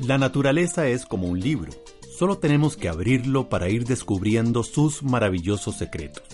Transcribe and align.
la 0.00 0.18
naturaleza 0.18 0.88
es 0.88 1.04
como 1.04 1.28
un 1.28 1.38
libro. 1.38 1.70
Solo 2.18 2.38
tenemos 2.38 2.76
que 2.76 2.88
abrirlo 2.88 3.48
para 3.48 3.68
ir 3.68 3.84
descubriendo 3.84 4.62
sus 4.62 5.02
maravillosos 5.02 5.76
secretos. 5.76 6.24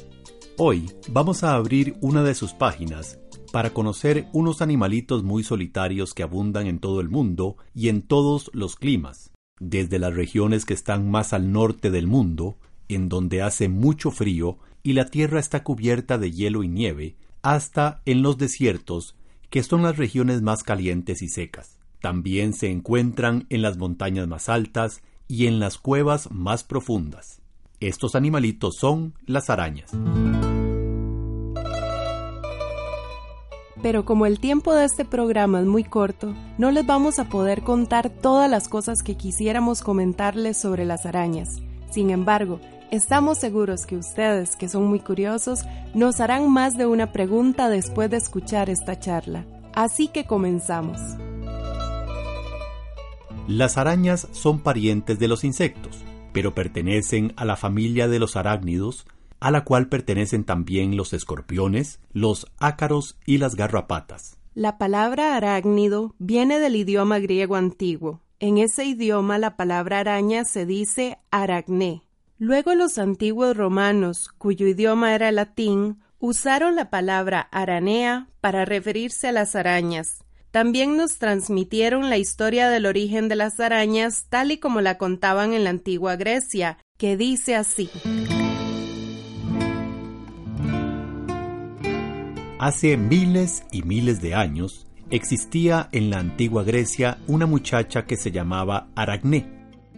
Hoy 0.57 0.91
vamos 1.11 1.43
a 1.43 1.55
abrir 1.55 1.97
una 2.01 2.23
de 2.23 2.35
sus 2.35 2.53
páginas 2.53 3.19
para 3.53 3.71
conocer 3.71 4.29
unos 4.33 4.63
animalitos 4.63 5.25
muy 5.25 5.43
solitarios 5.43 6.15
que 6.15 6.23
abundan 6.23 6.67
en 6.67 6.79
todo 6.79 7.01
el 7.01 7.09
mundo 7.09 7.57
y 7.75 7.89
en 7.89 8.03
todos 8.03 8.51
los 8.55 8.77
climas, 8.77 9.33
desde 9.61 9.99
las 9.99 10.15
regiones 10.15 10.65
que 10.65 10.75
están 10.75 11.11
más 11.11 11.33
al 11.33 11.53
norte 11.53 11.91
del 11.91 12.07
mundo, 12.07 12.57
en 12.89 13.09
donde 13.09 13.43
hace 13.43 13.69
mucho 13.69 14.11
frío 14.11 14.59
y 14.83 14.93
la 14.95 15.07
tierra 15.07 15.41
está 15.41 15.63
cubierta 15.63 16.19
de 16.19 16.31
hielo 16.31 16.63
y 16.63 16.69
nieve, 16.69 17.17
hasta 17.43 18.03
en 18.05 18.23
los 18.23 18.39
desiertos, 18.39 19.17
que 19.51 19.63
son 19.63 19.83
las 19.83 19.97
regiones 19.97 20.43
más 20.43 20.63
calientes 20.63 21.23
y 21.23 21.29
secas. 21.29 21.79
También 22.01 22.53
se 22.53 22.71
encuentran 22.71 23.47
en 23.51 23.63
las 23.63 23.77
montañas 23.77 24.29
más 24.29 24.49
altas 24.49 25.03
y 25.27 25.47
en 25.47 25.59
las 25.59 25.79
cuevas 25.79 26.31
más 26.31 26.65
profundas. 26.65 27.43
Estos 27.81 28.15
animalitos 28.15 28.77
son 28.77 29.15
las 29.27 29.51
arañas. 29.51 29.93
Pero 33.83 34.05
como 34.05 34.27
el 34.27 34.41
tiempo 34.41 34.75
de 34.75 34.85
este 34.85 35.05
programa 35.05 35.61
es 35.61 35.67
muy 35.67 35.85
corto, 35.85 36.35
no 36.59 36.71
les 36.71 36.85
vamos 36.85 37.19
a 37.19 37.29
poder 37.29 37.63
contar 37.63 38.11
todas 38.11 38.51
las 38.51 38.69
cosas 38.69 39.03
que 39.03 39.17
quisiéramos 39.17 39.83
comentarles 39.83 40.57
sobre 40.57 40.85
las 40.85 41.07
arañas. 41.07 41.61
Sin 41.91 42.11
embargo, 42.11 42.61
estamos 42.91 43.39
seguros 43.39 43.87
que 43.87 43.97
ustedes, 43.97 44.57
que 44.57 44.69
son 44.69 44.87
muy 44.87 44.99
curiosos, 44.99 45.65
nos 45.95 46.21
harán 46.21 46.51
más 46.51 46.77
de 46.77 46.87
una 46.87 47.13
pregunta 47.13 47.69
después 47.69 48.11
de 48.11 48.17
escuchar 48.17 48.69
esta 48.69 48.99
charla. 48.99 49.45
Así 49.75 50.09
que 50.09 50.25
comenzamos. 50.25 50.99
Las 53.47 53.79
arañas 53.79 54.27
son 54.33 54.59
parientes 54.61 55.19
de 55.19 55.29
los 55.29 55.45
insectos, 55.45 55.99
pero 56.33 56.55
pertenecen 56.55 57.33
a 57.37 57.45
la 57.45 57.57
familia 57.57 58.09
de 58.09 58.19
los 58.19 58.37
arácnidos, 58.37 59.07
a 59.41 59.51
la 59.51 59.65
cual 59.65 59.89
pertenecen 59.89 60.45
también 60.45 60.97
los 60.97 61.13
escorpiones, 61.13 62.01
los 62.13 62.47
ácaros 62.59 63.19
y 63.27 63.39
las 63.39 63.55
garrapatas. 63.55 64.39
La 64.55 64.79
palabra 64.79 65.37
arácnido 65.37 66.15
viene 66.19 66.59
del 66.59 66.77
idioma 66.77 67.19
griego 67.19 67.57
antiguo. 67.57 68.23
En 68.41 68.59
ese 68.59 68.85
idioma 68.85 69.39
la 69.39 69.57
palabra 69.57 70.01
araña 70.01 70.45
se 70.45 70.67
dice 70.67 71.19
aracné. 71.31 72.03
Luego 72.39 72.75
los 72.75 72.99
antiguos 72.99 73.57
romanos, 73.57 74.31
cuyo 74.39 74.67
idioma 74.67 75.15
era 75.15 75.33
latín, 75.33 76.01
usaron 76.19 76.77
la 76.77 76.91
palabra 76.91 77.41
aranea 77.53 78.29
para 78.41 78.65
referirse 78.65 79.29
a 79.29 79.33
las 79.33 79.57
arañas, 79.57 80.25
también 80.51 80.97
nos 80.97 81.19
transmitieron 81.19 82.09
la 82.09 82.17
historia 82.17 82.71
del 82.71 82.87
origen 82.87 83.29
de 83.29 83.37
las 83.37 83.61
arañas 83.61 84.27
tal 84.31 84.51
y 84.51 84.59
como 84.59 84.81
la 84.81 84.97
contaban 84.97 85.53
en 85.53 85.65
la 85.65 85.71
antigua 85.71 86.17
Grecia, 86.17 86.79
que 86.97 87.17
dice 87.17 87.55
así. 87.55 87.91
Hace 92.59 92.97
miles 92.97 93.63
y 93.71 93.83
miles 93.83 94.21
de 94.21 94.35
años 94.35 94.89
existía 95.11 95.89
en 95.93 96.11
la 96.11 96.19
antigua 96.19 96.65
Grecia 96.65 97.19
una 97.29 97.47
muchacha 97.47 98.05
que 98.05 98.17
se 98.17 98.33
llamaba 98.33 98.89
Aracné. 98.97 99.47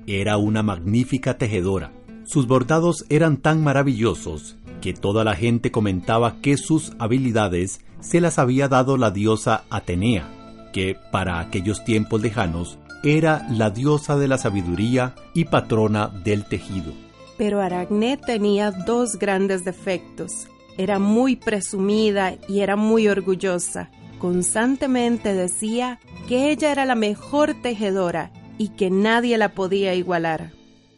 Era 0.06 0.37
una 0.37 0.62
magnífica 0.62 1.38
tejedora. 1.38 1.91
Sus 2.25 2.47
bordados 2.47 3.06
eran 3.09 3.38
tan 3.38 3.65
maravillosos 3.65 4.59
que 4.82 4.93
toda 4.93 5.25
la 5.25 5.37
gente 5.37 5.71
comentaba 5.71 6.37
que 6.43 6.59
sus 6.59 6.93
habilidades 6.98 7.81
se 8.00 8.21
las 8.21 8.38
había 8.38 8.69
dado 8.69 8.98
la 8.98 9.10
diosa 9.10 9.65
Atenea, 9.71 10.28
que 10.75 10.97
para 11.10 11.41
aquellos 11.41 11.82
tiempos 11.82 12.21
lejanos 12.21 12.78
era 13.03 13.47
la 13.48 13.71
diosa 13.71 14.19
de 14.19 14.28
la 14.28 14.37
sabiduría 14.37 15.15
y 15.32 15.47
patrona 15.47 16.09
del 16.09 16.44
tejido. 16.44 16.92
Pero 17.38 17.62
Aracné 17.62 18.19
tenía 18.19 18.71
dos 18.71 19.19
grandes 19.19 19.65
defectos. 19.65 20.47
Era 20.80 20.98
muy 20.98 21.36
presumida 21.36 22.36
y 22.48 22.60
era 22.60 22.74
muy 22.74 23.06
orgullosa. 23.06 23.91
Constantemente 24.18 25.34
decía 25.34 26.00
que 26.26 26.50
ella 26.50 26.72
era 26.72 26.86
la 26.86 26.94
mejor 26.94 27.52
tejedora 27.52 28.32
y 28.56 28.70
que 28.70 28.88
nadie 28.88 29.36
la 29.36 29.50
podía 29.50 29.94
igualar. 29.94 30.53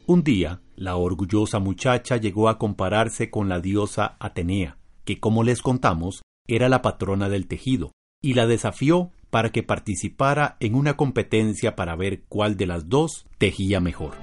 Un 0.06 0.23
día, 0.23 0.61
la 0.76 0.94
orgullosa 0.94 1.58
muchacha 1.58 2.17
llegó 2.17 2.49
a 2.49 2.58
compararse 2.58 3.29
con 3.29 3.49
la 3.49 3.58
diosa 3.58 4.14
Atenea, 4.20 4.79
que 5.05 5.19
como 5.19 5.43
les 5.43 5.62
contamos, 5.62 6.23
era 6.46 6.69
la 6.69 6.81
patrona 6.81 7.29
del 7.29 7.49
tejido, 7.49 7.90
y 8.23 8.34
la 8.34 8.46
desafió 8.46 9.11
para 9.31 9.50
que 9.50 9.64
participara 9.64 10.58
en 10.61 10.76
una 10.76 10.96
competencia 10.96 11.75
para 11.75 11.96
ver 11.96 12.23
cuál 12.29 12.56
de 12.56 12.67
las 12.67 12.88
dos 12.88 13.26
tejía 13.37 13.81
mejor. 13.81 14.14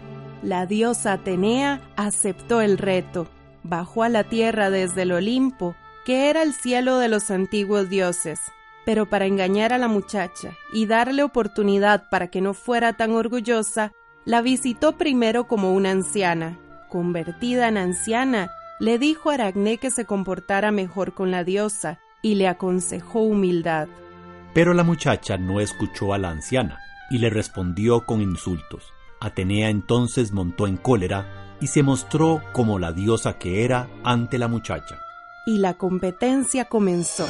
La 0.42 0.66
diosa 0.66 1.12
Atenea 1.12 1.82
aceptó 1.98 2.62
el 2.62 2.78
reto, 2.78 3.28
bajó 3.64 4.04
a 4.04 4.10
la 4.10 4.24
tierra 4.24 4.70
desde 4.70 5.04
el 5.04 5.12
Olimpo, 5.12 5.76
que 6.06 6.30
era 6.30 6.42
el 6.42 6.54
cielo 6.54 6.98
de 6.98 7.08
los 7.08 7.32
antiguos 7.32 7.90
dioses. 7.90 8.40
Pero 8.86 9.06
para 9.06 9.26
engañar 9.26 9.74
a 9.74 9.78
la 9.78 9.88
muchacha 9.88 10.54
y 10.74 10.86
darle 10.86 11.24
oportunidad 11.24 12.10
para 12.10 12.28
que 12.28 12.42
no 12.42 12.54
fuera 12.54 12.94
tan 12.94 13.12
orgullosa, 13.12 13.92
la 14.26 14.42
visitó 14.42 14.98
primero 14.98 15.48
como 15.48 15.74
una 15.74 15.92
anciana. 15.92 16.58
Convertida 16.90 17.68
en 17.68 17.78
anciana, 17.78 18.52
le 18.80 18.98
dijo 18.98 19.30
a 19.30 19.36
Aracné 19.36 19.78
que 19.78 19.92
se 19.92 20.06
comportara 20.06 20.72
mejor 20.72 21.14
con 21.14 21.32
la 21.32 21.44
diosa 21.44 22.00
y 22.22 22.36
le 22.36 22.48
aconsejó 22.48 23.22
humildad. 23.22 23.88
Pero 24.54 24.74
la 24.74 24.84
muchacha 24.84 25.38
no 25.38 25.60
escuchó 25.60 26.14
a 26.14 26.18
la 26.18 26.30
anciana 26.30 26.80
y 27.10 27.20
le 27.20 27.30
respondió 27.30 28.06
con 28.06 28.22
insultos. 28.22 28.94
Atenea 29.20 29.70
entonces 29.70 30.32
montó 30.32 30.66
en 30.66 30.78
cólera 30.78 31.39
y 31.62 31.68
se 31.68 31.84
mostró 31.84 32.42
como 32.52 32.80
la 32.80 32.92
diosa 32.92 33.38
que 33.38 33.64
era 33.66 33.90
ante 34.04 34.38
la 34.38 34.48
muchacha. 34.48 35.00
Y 35.46 35.58
la 35.58 35.74
competencia 35.74 36.66
comenzó. 36.66 37.28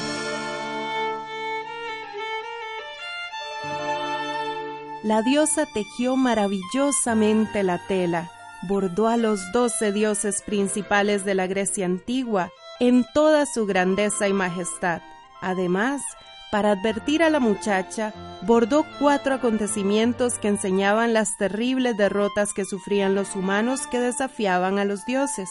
La 5.04 5.22
diosa 5.22 5.66
tejió 5.74 6.18
maravillosamente 6.18 7.64
la 7.64 7.80
tela, 7.88 8.30
bordó 8.68 9.08
a 9.08 9.16
los 9.16 9.40
doce 9.54 9.94
dioses 9.94 10.42
principales 10.42 11.24
de 11.24 11.36
la 11.36 11.48
Grecia 11.48 11.86
antigua 11.86 12.52
en 12.82 13.06
toda 13.14 13.46
su 13.46 13.66
grandeza 13.66 14.28
y 14.28 14.34
majestad. 14.34 15.02
Además, 15.42 16.02
para 16.52 16.72
advertir 16.72 17.24
a 17.24 17.30
la 17.30 17.40
muchacha, 17.40 18.14
bordó 18.42 18.86
cuatro 19.00 19.36
acontecimientos 19.36 20.36
que 20.40 20.48
enseñaban 20.48 21.14
las 21.14 21.38
terribles 21.38 21.96
derrotas 21.98 22.54
que 22.54 22.66
sufrían 22.66 23.16
los 23.16 23.36
humanos 23.36 23.88
que 23.88 24.00
desafiaban 24.00 24.80
a 24.80 24.86
los 24.86 25.06
dioses. 25.06 25.50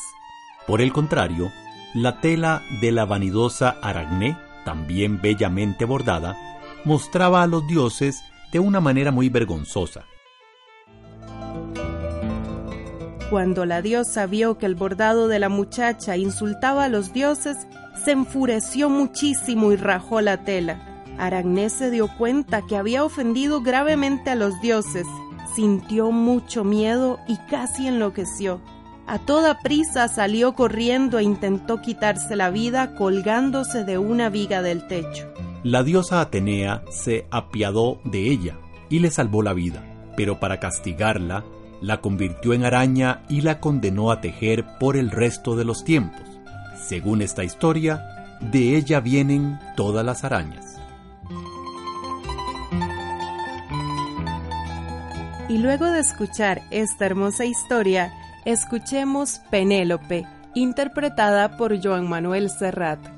Por 0.66 0.80
el 0.80 0.92
contrario, 0.92 1.50
la 1.94 2.20
tela 2.20 2.62
de 2.80 2.92
la 2.92 3.04
vanidosa 3.04 3.76
Aragné, 3.82 4.36
también 4.64 5.20
bellamente 5.20 5.84
bordada, 5.84 6.36
mostraba 6.84 7.42
a 7.42 7.46
los 7.46 7.66
dioses 7.66 8.22
de 8.52 8.58
una 8.58 8.80
manera 8.80 9.12
muy 9.12 9.28
vergonzosa. 9.28 10.04
Cuando 13.30 13.66
la 13.66 13.82
diosa 13.82 14.26
vio 14.26 14.56
que 14.56 14.64
el 14.64 14.74
bordado 14.74 15.28
de 15.28 15.38
la 15.38 15.50
muchacha 15.50 16.16
insultaba 16.16 16.84
a 16.84 16.88
los 16.88 17.12
dioses, 17.12 17.58
se 18.02 18.12
enfureció 18.12 18.88
muchísimo 18.88 19.70
y 19.70 19.76
rajó 19.76 20.22
la 20.22 20.44
tela. 20.44 21.04
Aragné 21.18 21.68
se 21.68 21.90
dio 21.90 22.08
cuenta 22.16 22.62
que 22.66 22.76
había 22.76 23.04
ofendido 23.04 23.60
gravemente 23.60 24.30
a 24.30 24.34
los 24.34 24.58
dioses, 24.62 25.06
sintió 25.54 26.10
mucho 26.10 26.64
miedo 26.64 27.18
y 27.28 27.36
casi 27.50 27.86
enloqueció. 27.86 28.62
A 29.06 29.18
toda 29.18 29.58
prisa 29.58 30.08
salió 30.08 30.54
corriendo 30.54 31.18
e 31.18 31.24
intentó 31.24 31.82
quitarse 31.82 32.34
la 32.34 32.48
vida 32.48 32.94
colgándose 32.94 33.84
de 33.84 33.98
una 33.98 34.30
viga 34.30 34.62
del 34.62 34.86
techo. 34.86 35.26
La 35.64 35.82
diosa 35.82 36.22
Atenea 36.22 36.82
se 36.90 37.26
apiadó 37.30 38.00
de 38.04 38.30
ella 38.30 38.58
y 38.88 39.00
le 39.00 39.10
salvó 39.10 39.42
la 39.42 39.52
vida, 39.52 39.82
pero 40.16 40.40
para 40.40 40.60
castigarla, 40.60 41.44
la 41.80 42.00
convirtió 42.00 42.52
en 42.54 42.64
araña 42.64 43.22
y 43.28 43.42
la 43.42 43.60
condenó 43.60 44.10
a 44.10 44.20
tejer 44.20 44.64
por 44.78 44.96
el 44.96 45.10
resto 45.10 45.56
de 45.56 45.64
los 45.64 45.84
tiempos. 45.84 46.22
Según 46.76 47.22
esta 47.22 47.44
historia, 47.44 48.18
de 48.40 48.76
ella 48.76 49.00
vienen 49.00 49.58
todas 49.76 50.04
las 50.04 50.24
arañas. 50.24 50.78
Y 55.48 55.58
luego 55.58 55.86
de 55.86 56.00
escuchar 56.00 56.60
esta 56.70 57.06
hermosa 57.06 57.46
historia, 57.46 58.12
escuchemos 58.44 59.40
Penélope, 59.50 60.26
interpretada 60.54 61.56
por 61.56 61.82
Joan 61.82 62.08
Manuel 62.08 62.50
Serrat. 62.50 63.17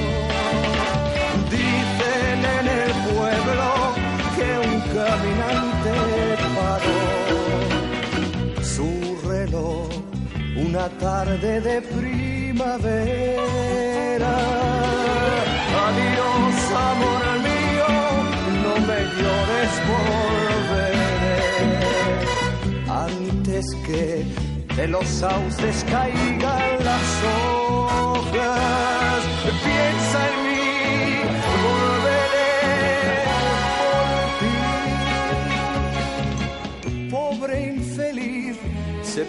Que 4.35 4.49
un 4.69 4.75
caminante 4.95 5.93
paró 6.57 7.01
su 8.63 8.89
reloj 9.27 9.89
una 10.55 10.85
tarde 10.89 11.61
de 11.61 11.81
primavera. 11.81 13.01
Adiós, 15.85 16.55
amor 16.91 17.23
mío, 17.47 17.89
no 18.63 18.73
me 18.87 18.99
llores, 19.17 19.73
volveré 19.91 21.41
antes 23.07 23.65
que 23.85 24.03
de 24.75 24.85
los 24.87 25.07
sauces 25.07 25.75
caigan 25.89 26.83
las 26.89 27.09
hojas. 27.29 29.19
Piensa 29.63 30.19
en 30.29 30.35
mí, 30.43 30.50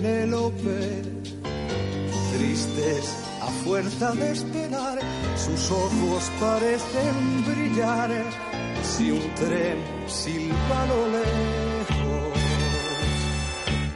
Penélope, 0.00 1.02
tristes 2.32 3.14
a 3.42 3.48
fuerza 3.64 4.12
de 4.12 4.32
esperar, 4.32 4.98
sus 5.36 5.70
ojos 5.70 6.30
parecen 6.40 7.44
brillar 7.44 8.10
si 8.82 9.10
un 9.10 9.34
tren 9.34 9.76
silba 10.06 10.86
lo 10.88 11.06
lejos. 11.18 12.38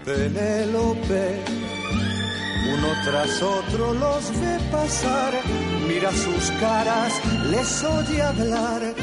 Penélope, 0.04 1.42
uno 2.74 2.88
tras 3.06 3.42
otro 3.42 3.94
los 3.94 4.30
ve 4.42 4.58
pasar, 4.70 5.32
mira 5.88 6.12
sus 6.12 6.50
caras, 6.60 7.14
les 7.50 7.82
oye 7.82 8.20
hablar, 8.20 8.94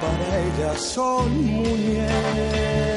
para 0.00 0.38
ellas 0.46 0.80
son 0.80 1.44
muñecos. 1.44 2.95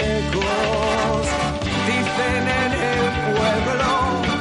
Pueblo 3.37 3.91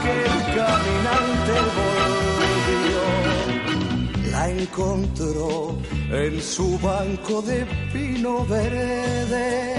que 0.03 0.15
el 0.31 0.39
caminante 0.57 1.55
volvió. 1.79 3.05
La 4.33 4.43
encontró 4.49 5.51
en 6.11 6.43
su 6.43 6.79
banco 6.79 7.43
de 7.43 7.67
pino 7.93 8.45
verde. 8.47 9.75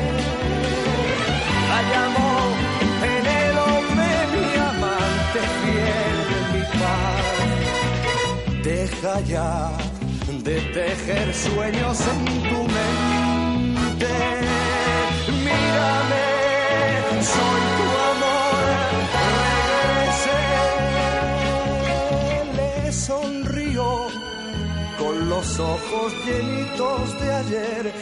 La 1.70 1.80
llamó 1.92 2.32
Penélope, 3.02 4.10
mi 4.34 4.48
amante 4.72 5.40
fiel, 5.60 6.18
mi 6.54 6.64
paz. 6.80 7.26
Deja 8.64 9.14
ya 9.22 9.54
de 10.44 10.58
tejer 10.78 11.28
sueños 11.34 11.98
en 12.14 12.22
tu 12.50 12.60
mente. 12.78 14.14
Mírame 15.46 16.40
soy 17.24 17.62
tu 17.78 17.99
los 25.30 25.60
ojos 25.60 26.14
llenitos 26.26 27.22
de 27.22 27.32
ayer. 27.32 27.94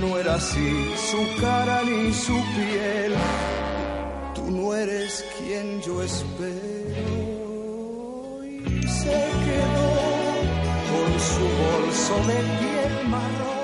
No 0.00 0.18
era 0.18 0.34
así 0.34 0.92
su 1.10 1.40
cara 1.40 1.82
ni 1.82 2.12
su 2.12 2.34
piel. 2.54 3.14
Tú 4.34 4.50
no 4.50 4.74
eres 4.74 5.24
quien 5.38 5.80
yo 5.80 6.02
espero. 6.02 6.44
Y 8.44 8.86
se 8.86 9.18
quedó 9.44 9.92
con 10.90 11.10
su 11.30 11.46
bolso 11.62 12.14
de 12.28 12.38
piel 12.60 13.08
marrón. 13.08 13.54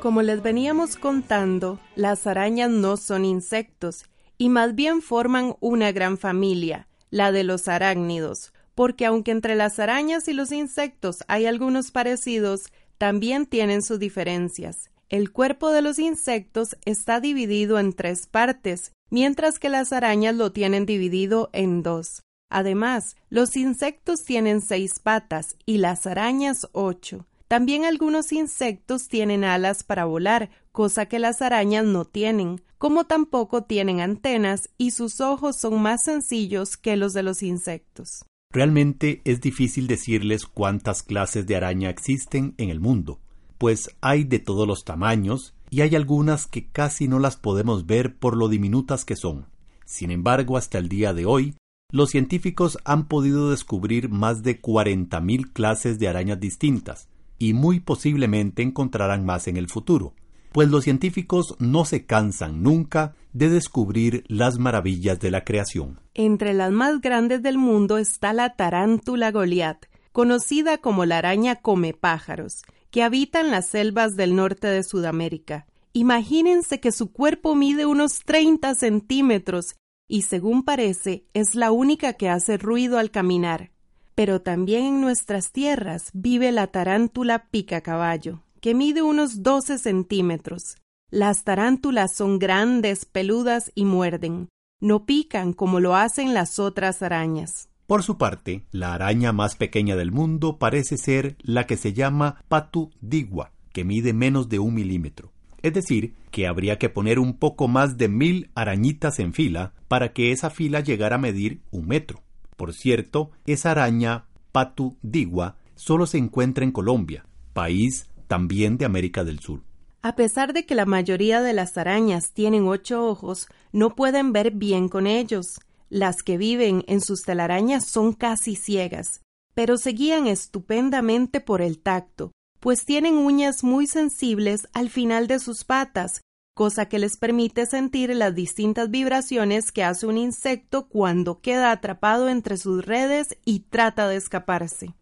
Como 0.00 0.22
les 0.22 0.40
veníamos 0.40 0.96
contando, 0.96 1.80
las 1.96 2.26
arañas 2.28 2.70
no 2.70 2.96
son 2.96 3.24
insectos 3.24 4.04
y 4.38 4.50
más 4.50 4.76
bien 4.76 5.02
forman 5.02 5.56
una 5.58 5.90
gran 5.90 6.16
familia, 6.16 6.86
la 7.10 7.32
de 7.32 7.42
los 7.42 7.66
arácnidos, 7.66 8.52
porque 8.76 9.06
aunque 9.06 9.32
entre 9.32 9.56
las 9.56 9.80
arañas 9.80 10.28
y 10.28 10.34
los 10.34 10.52
insectos 10.52 11.24
hay 11.26 11.46
algunos 11.46 11.90
parecidos, 11.90 12.70
también 12.98 13.46
tienen 13.46 13.82
sus 13.82 13.98
diferencias. 13.98 14.90
El 15.08 15.32
cuerpo 15.32 15.70
de 15.70 15.82
los 15.82 15.98
insectos 15.98 16.76
está 16.84 17.18
dividido 17.18 17.78
en 17.78 17.94
tres 17.94 18.26
partes, 18.26 18.92
mientras 19.08 19.58
que 19.58 19.70
las 19.70 19.92
arañas 19.92 20.34
lo 20.36 20.52
tienen 20.52 20.84
dividido 20.84 21.48
en 21.52 21.82
dos. 21.82 22.22
Además, 22.50 23.16
los 23.30 23.56
insectos 23.56 24.24
tienen 24.24 24.60
seis 24.60 24.98
patas 24.98 25.56
y 25.64 25.78
las 25.78 26.06
arañas 26.06 26.68
ocho. 26.72 27.26
También 27.48 27.86
algunos 27.86 28.30
insectos 28.30 29.08
tienen 29.08 29.42
alas 29.42 29.84
para 29.84 30.04
volar, 30.04 30.50
cosa 30.70 31.06
que 31.06 31.18
las 31.18 31.40
arañas 31.40 31.84
no 31.86 32.04
tienen, 32.04 32.60
como 32.76 33.06
tampoco 33.06 33.62
tienen 33.62 34.00
antenas 34.00 34.68
y 34.76 34.90
sus 34.90 35.22
ojos 35.22 35.56
son 35.56 35.80
más 35.80 36.02
sencillos 36.02 36.76
que 36.76 36.96
los 36.96 37.14
de 37.14 37.22
los 37.22 37.42
insectos. 37.42 38.26
Realmente 38.56 39.20
es 39.26 39.42
difícil 39.42 39.86
decirles 39.86 40.46
cuántas 40.46 41.02
clases 41.02 41.46
de 41.46 41.56
araña 41.56 41.90
existen 41.90 42.54
en 42.56 42.70
el 42.70 42.80
mundo, 42.80 43.20
pues 43.58 43.94
hay 44.00 44.24
de 44.24 44.38
todos 44.38 44.66
los 44.66 44.82
tamaños 44.82 45.54
y 45.68 45.82
hay 45.82 45.94
algunas 45.94 46.46
que 46.46 46.66
casi 46.66 47.06
no 47.06 47.18
las 47.18 47.36
podemos 47.36 47.84
ver 47.84 48.16
por 48.16 48.34
lo 48.34 48.48
diminutas 48.48 49.04
que 49.04 49.14
son. 49.14 49.44
Sin 49.84 50.10
embargo, 50.10 50.56
hasta 50.56 50.78
el 50.78 50.88
día 50.88 51.12
de 51.12 51.26
hoy, 51.26 51.54
los 51.92 52.08
científicos 52.08 52.78
han 52.86 53.08
podido 53.08 53.50
descubrir 53.50 54.08
más 54.08 54.42
de 54.42 54.58
40.000 54.58 55.52
clases 55.52 55.98
de 55.98 56.08
arañas 56.08 56.40
distintas, 56.40 57.10
y 57.38 57.52
muy 57.52 57.80
posiblemente 57.80 58.62
encontrarán 58.62 59.26
más 59.26 59.48
en 59.48 59.58
el 59.58 59.68
futuro, 59.68 60.14
pues 60.56 60.70
los 60.70 60.84
científicos 60.84 61.54
no 61.58 61.84
se 61.84 62.06
cansan 62.06 62.62
nunca 62.62 63.14
de 63.34 63.50
descubrir 63.50 64.24
las 64.26 64.58
maravillas 64.58 65.20
de 65.20 65.30
la 65.30 65.44
creación. 65.44 66.00
Entre 66.14 66.54
las 66.54 66.72
más 66.72 67.02
grandes 67.02 67.42
del 67.42 67.58
mundo 67.58 67.98
está 67.98 68.32
la 68.32 68.56
tarántula 68.56 69.32
Goliat, 69.32 69.84
conocida 70.12 70.78
como 70.78 71.04
la 71.04 71.18
araña 71.18 71.56
come 71.56 71.92
pájaros, 71.92 72.62
que 72.90 73.02
habita 73.02 73.40
en 73.40 73.50
las 73.50 73.66
selvas 73.66 74.16
del 74.16 74.34
norte 74.34 74.66
de 74.66 74.82
Sudamérica. 74.82 75.66
Imagínense 75.92 76.80
que 76.80 76.90
su 76.90 77.12
cuerpo 77.12 77.54
mide 77.54 77.84
unos 77.84 78.20
30 78.24 78.76
centímetros 78.76 79.76
y 80.08 80.22
según 80.22 80.62
parece 80.62 81.26
es 81.34 81.54
la 81.54 81.70
única 81.70 82.14
que 82.14 82.30
hace 82.30 82.56
ruido 82.56 82.96
al 82.96 83.10
caminar. 83.10 83.72
Pero 84.14 84.40
también 84.40 84.86
en 84.86 85.00
nuestras 85.02 85.52
tierras 85.52 86.08
vive 86.14 86.50
la 86.50 86.68
tarántula 86.68 87.50
pica 87.50 87.82
caballo, 87.82 88.40
que 88.60 88.74
mide 88.74 89.02
unos 89.02 89.42
12 89.42 89.78
centímetros. 89.78 90.76
Las 91.10 91.44
tarántulas 91.44 92.14
son 92.14 92.38
grandes, 92.38 93.04
peludas 93.04 93.70
y 93.74 93.84
muerden. 93.84 94.48
No 94.80 95.06
pican 95.06 95.52
como 95.52 95.80
lo 95.80 95.94
hacen 95.94 96.34
las 96.34 96.58
otras 96.58 97.02
arañas. 97.02 97.68
Por 97.86 98.02
su 98.02 98.18
parte, 98.18 98.64
la 98.72 98.94
araña 98.94 99.32
más 99.32 99.54
pequeña 99.54 99.94
del 99.94 100.10
mundo 100.10 100.58
parece 100.58 100.96
ser 100.96 101.36
la 101.40 101.66
que 101.66 101.76
se 101.76 101.92
llama 101.92 102.42
patu 102.48 102.90
digua, 103.00 103.52
que 103.72 103.84
mide 103.84 104.12
menos 104.12 104.48
de 104.48 104.58
un 104.58 104.74
milímetro. 104.74 105.32
Es 105.62 105.72
decir, 105.72 106.14
que 106.32 106.46
habría 106.46 106.78
que 106.78 106.88
poner 106.88 107.18
un 107.18 107.38
poco 107.38 107.68
más 107.68 107.96
de 107.96 108.08
mil 108.08 108.50
arañitas 108.54 109.20
en 109.20 109.32
fila 109.32 109.72
para 109.88 110.12
que 110.12 110.32
esa 110.32 110.50
fila 110.50 110.80
llegara 110.80 111.16
a 111.16 111.20
medir 111.20 111.62
un 111.70 111.86
metro. 111.86 112.22
Por 112.56 112.74
cierto, 112.74 113.30
esa 113.46 113.70
araña 113.70 114.26
patu 114.50 114.96
digua 115.02 115.56
solo 115.76 116.06
se 116.06 116.18
encuentra 116.18 116.64
en 116.64 116.72
Colombia, 116.72 117.26
país 117.52 118.08
también 118.26 118.78
de 118.78 118.84
América 118.84 119.24
del 119.24 119.40
Sur. 119.40 119.62
A 120.02 120.14
pesar 120.14 120.52
de 120.52 120.66
que 120.66 120.74
la 120.74 120.86
mayoría 120.86 121.42
de 121.42 121.52
las 121.52 121.76
arañas 121.76 122.32
tienen 122.32 122.68
ocho 122.68 123.04
ojos, 123.04 123.48
no 123.72 123.94
pueden 123.96 124.32
ver 124.32 124.52
bien 124.52 124.88
con 124.88 125.06
ellos. 125.06 125.60
Las 125.88 126.22
que 126.22 126.36
viven 126.36 126.84
en 126.86 127.00
sus 127.00 127.22
telarañas 127.22 127.86
son 127.88 128.12
casi 128.12 128.56
ciegas, 128.56 129.22
pero 129.54 129.78
se 129.78 129.90
guían 129.90 130.26
estupendamente 130.26 131.40
por 131.40 131.62
el 131.62 131.78
tacto, 131.78 132.32
pues 132.60 132.84
tienen 132.84 133.16
uñas 133.16 133.64
muy 133.64 133.86
sensibles 133.86 134.68
al 134.72 134.90
final 134.90 135.26
de 135.28 135.38
sus 135.38 135.64
patas, 135.64 136.20
cosa 136.54 136.88
que 136.88 136.98
les 136.98 137.16
permite 137.16 137.66
sentir 137.66 138.14
las 138.14 138.34
distintas 138.34 138.90
vibraciones 138.90 139.72
que 139.72 139.84
hace 139.84 140.06
un 140.06 140.18
insecto 140.18 140.88
cuando 140.88 141.40
queda 141.40 141.70
atrapado 141.70 142.28
entre 142.28 142.56
sus 142.56 142.84
redes 142.84 143.36
y 143.44 143.60
trata 143.60 144.08
de 144.08 144.16
escaparse. 144.16 144.94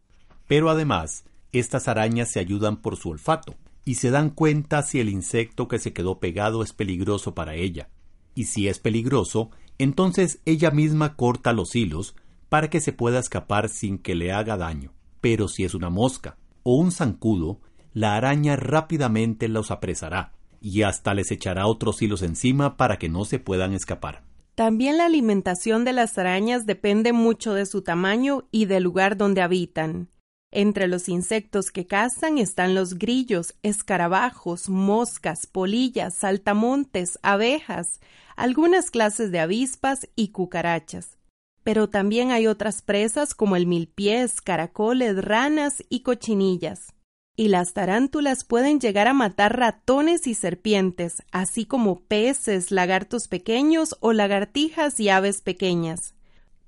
Pero 0.47 0.69
además, 0.69 1.25
estas 1.59 1.89
arañas 1.89 2.31
se 2.31 2.41
ayudan 2.41 2.81
por 2.81 2.97
su 2.97 3.11
olfato 3.11 3.55
y 3.85 3.97
se 3.97 4.11
dan 4.11 4.31
cuenta 4.31 4.83
si 4.83 5.01
el 5.01 5.09
insecto 5.09 5.69
que 5.69 5.79
se 5.79 5.93
quedó 5.93 6.19
pegado 6.19 6.63
es 6.63 6.73
peligroso 6.73 7.35
para 7.35 7.55
ella. 7.55 7.89
Y 8.35 8.45
si 8.45 8.69
es 8.69 8.79
peligroso, 8.79 9.51
entonces 9.79 10.41
ella 10.45 10.71
misma 10.71 11.17
corta 11.17 11.53
los 11.53 11.75
hilos 11.77 12.15
para 12.49 12.71
que 12.71 12.81
se 12.81 12.93
pueda 12.93 13.19
escapar 13.19 13.69
sin 13.69 13.99
que 13.99 14.15
le 14.15 14.33
haga 14.33 14.57
daño. 14.57 14.93
Pero 15.21 15.49
si 15.49 15.65
es 15.65 15.75
una 15.75 15.91
mosca 15.91 16.37
o 16.63 16.77
un 16.77 16.93
zancudo, 16.93 17.61
la 17.93 18.17
araña 18.17 18.57
rápidamente 18.57 19.49
los 19.49 19.71
apresará 19.71 20.33
y 20.61 20.83
hasta 20.83 21.15
les 21.15 21.31
echará 21.31 21.67
otros 21.67 22.01
hilos 22.01 22.23
encima 22.23 22.77
para 22.77 22.99
que 22.99 23.09
no 23.09 23.25
se 23.25 23.39
puedan 23.39 23.75
escapar. 23.75 24.23
También 24.55 24.99
la 24.99 25.07
alimentación 25.07 25.85
de 25.85 25.93
las 25.93 26.17
arañas 26.17 26.65
depende 26.65 27.13
mucho 27.13 27.55
de 27.55 27.67
su 27.67 27.83
tamaño 27.83 28.47
y 28.51 28.67
del 28.67 28.85
lugar 28.85 29.17
donde 29.17 29.43
habitan. 29.43 30.09
Entre 30.57 30.87
los 30.87 31.09
insectos 31.09 31.73
que 31.73 31.85
cazan 31.85 32.39
están 32.39 32.77
los 32.77 32.95
grillos, 32.95 33.57
escarabajos, 33.65 34.69
moscas, 34.69 35.49
polillas, 35.49 36.15
saltamontes, 36.15 37.19
abejas, 37.23 37.99
algunas 38.37 38.93
clases 38.93 39.33
de 39.33 39.41
avispas 39.41 40.09
y 40.15 40.29
cucarachas. 40.29 41.19
Pero 41.65 41.89
también 41.89 42.31
hay 42.31 42.47
otras 42.47 42.83
presas 42.83 43.35
como 43.35 43.57
el 43.57 43.67
milpiés, 43.67 44.41
caracoles, 44.41 45.25
ranas 45.25 45.83
y 45.89 46.01
cochinillas. 46.01 46.95
Y 47.35 47.49
las 47.49 47.73
tarántulas 47.73 48.45
pueden 48.45 48.79
llegar 48.79 49.09
a 49.09 49.13
matar 49.13 49.59
ratones 49.59 50.29
y 50.29 50.35
serpientes, 50.35 51.25
así 51.33 51.65
como 51.65 51.99
peces, 51.99 52.71
lagartos 52.71 53.27
pequeños 53.27 53.97
o 53.99 54.13
lagartijas 54.13 55.01
y 55.01 55.09
aves 55.09 55.41
pequeñas. 55.41 56.14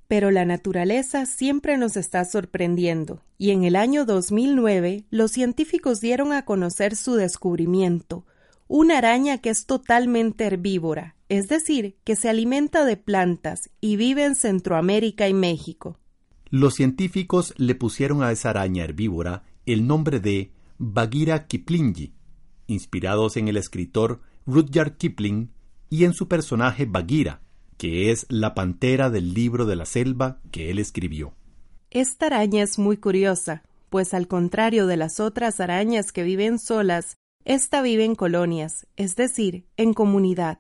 Pero 0.09 0.31
la 0.31 0.45
naturaleza 0.45 1.27
siempre 1.27 1.79
nos 1.79 1.97
está 1.97 2.25
sorprendiendo, 2.25 3.23
y 3.39 3.51
en 3.51 3.65
el 3.65 3.77
año 3.77 4.05
2009 4.05 5.05
los 5.11 5.33
científicos 5.33 6.01
dieron 6.01 6.33
a 6.33 6.45
conocer 6.45 6.95
su 6.95 7.15
descubrimiento, 7.15 8.25
una 8.69 8.99
araña 8.99 9.39
que 9.39 9.51
es 9.51 9.67
totalmente 9.67 10.45
herbívora, 10.45 11.17
es 11.29 11.49
decir, 11.49 11.97
que 12.05 12.17
se 12.17 12.29
alimenta 12.29 12.85
de 12.85 12.97
plantas 12.97 13.71
y 13.81 13.97
vive 13.97 14.25
en 14.25 14.35
Centroamérica 14.35 15.29
y 15.29 15.35
México. 15.35 15.99
Los 16.51 16.75
científicos 16.75 17.55
le 17.57 17.75
pusieron 17.75 18.23
a 18.23 18.31
esa 18.31 18.51
araña 18.51 18.85
herbívora 18.85 19.43
el 19.67 19.87
nombre 19.87 20.21
de 20.21 20.53
Bagheera 20.79 21.47
Kiplingi, 21.47 22.15
inspirados 22.69 23.37
en 23.37 23.49
el 23.49 23.57
escritor 23.57 24.21
Rudyard 24.47 24.97
Kipling 24.97 25.51
y 25.91 26.05
en 26.05 26.13
su 26.13 26.29
personaje 26.29 26.87
Bagheera, 26.87 27.43
que 27.77 28.11
es 28.11 28.27
la 28.29 28.55
pantera 28.55 29.11
del 29.11 29.35
libro 29.35 29.67
de 29.67 29.77
la 29.77 29.87
selva 29.87 30.41
que 30.51 30.71
él 30.71 30.79
escribió. 30.79 31.35
Esta 31.91 32.27
araña 32.27 32.63
es 32.63 32.79
muy 32.79 32.97
curiosa, 32.97 33.63
pues 33.91 34.15
al 34.15 34.29
contrario 34.29 34.87
de 34.87 34.97
las 34.97 35.21
otras 35.21 35.61
arañas 35.61 36.13
que 36.13 36.23
viven 36.23 36.59
solas, 36.59 37.17
esta 37.45 37.81
vive 37.81 38.05
en 38.05 38.15
colonias, 38.15 38.87
es 38.97 39.15
decir, 39.15 39.67
en 39.77 39.95
comunidad, 39.95 40.59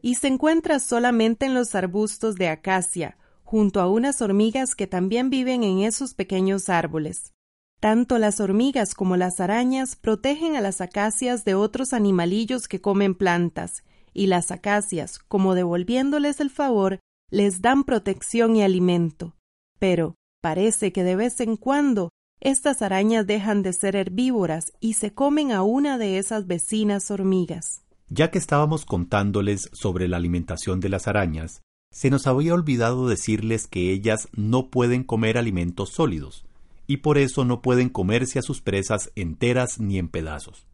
y 0.00 0.14
se 0.14 0.28
encuentra 0.28 0.78
solamente 0.78 1.46
en 1.46 1.54
los 1.54 1.74
arbustos 1.74 2.36
de 2.36 2.48
acacia, 2.48 3.18
junto 3.42 3.80
a 3.80 3.88
unas 3.88 4.22
hormigas 4.22 4.74
que 4.74 4.86
también 4.86 5.30
viven 5.30 5.64
en 5.64 5.80
esos 5.80 6.14
pequeños 6.14 6.68
árboles. 6.68 7.32
Tanto 7.80 8.18
las 8.18 8.40
hormigas 8.40 8.94
como 8.94 9.16
las 9.16 9.40
arañas 9.40 9.96
protegen 9.96 10.56
a 10.56 10.60
las 10.60 10.80
acacias 10.80 11.44
de 11.44 11.54
otros 11.54 11.92
animalillos 11.92 12.68
que 12.68 12.80
comen 12.80 13.14
plantas, 13.14 13.84
y 14.18 14.26
las 14.26 14.50
acacias, 14.50 15.20
como 15.20 15.54
devolviéndoles 15.54 16.40
el 16.40 16.50
favor, 16.50 16.98
les 17.30 17.62
dan 17.62 17.84
protección 17.84 18.56
y 18.56 18.62
alimento. 18.62 19.36
Pero 19.78 20.16
parece 20.42 20.92
que 20.92 21.04
de 21.04 21.14
vez 21.14 21.40
en 21.40 21.56
cuando 21.56 22.10
estas 22.40 22.82
arañas 22.82 23.28
dejan 23.28 23.62
de 23.62 23.72
ser 23.72 23.94
herbívoras 23.94 24.72
y 24.80 24.94
se 24.94 25.14
comen 25.14 25.52
a 25.52 25.62
una 25.62 25.98
de 25.98 26.18
esas 26.18 26.48
vecinas 26.48 27.12
hormigas. 27.12 27.84
Ya 28.08 28.32
que 28.32 28.38
estábamos 28.38 28.84
contándoles 28.84 29.70
sobre 29.72 30.08
la 30.08 30.16
alimentación 30.16 30.80
de 30.80 30.88
las 30.88 31.06
arañas, 31.06 31.62
se 31.92 32.10
nos 32.10 32.26
había 32.26 32.54
olvidado 32.54 33.06
decirles 33.06 33.68
que 33.68 33.92
ellas 33.92 34.28
no 34.32 34.68
pueden 34.68 35.04
comer 35.04 35.38
alimentos 35.38 35.90
sólidos, 35.90 36.44
y 36.88 36.98
por 36.98 37.18
eso 37.18 37.44
no 37.44 37.62
pueden 37.62 37.88
comerse 37.88 38.40
a 38.40 38.42
sus 38.42 38.62
presas 38.62 39.12
enteras 39.14 39.78
ni 39.78 39.98
en 39.98 40.08
pedazos. 40.08 40.66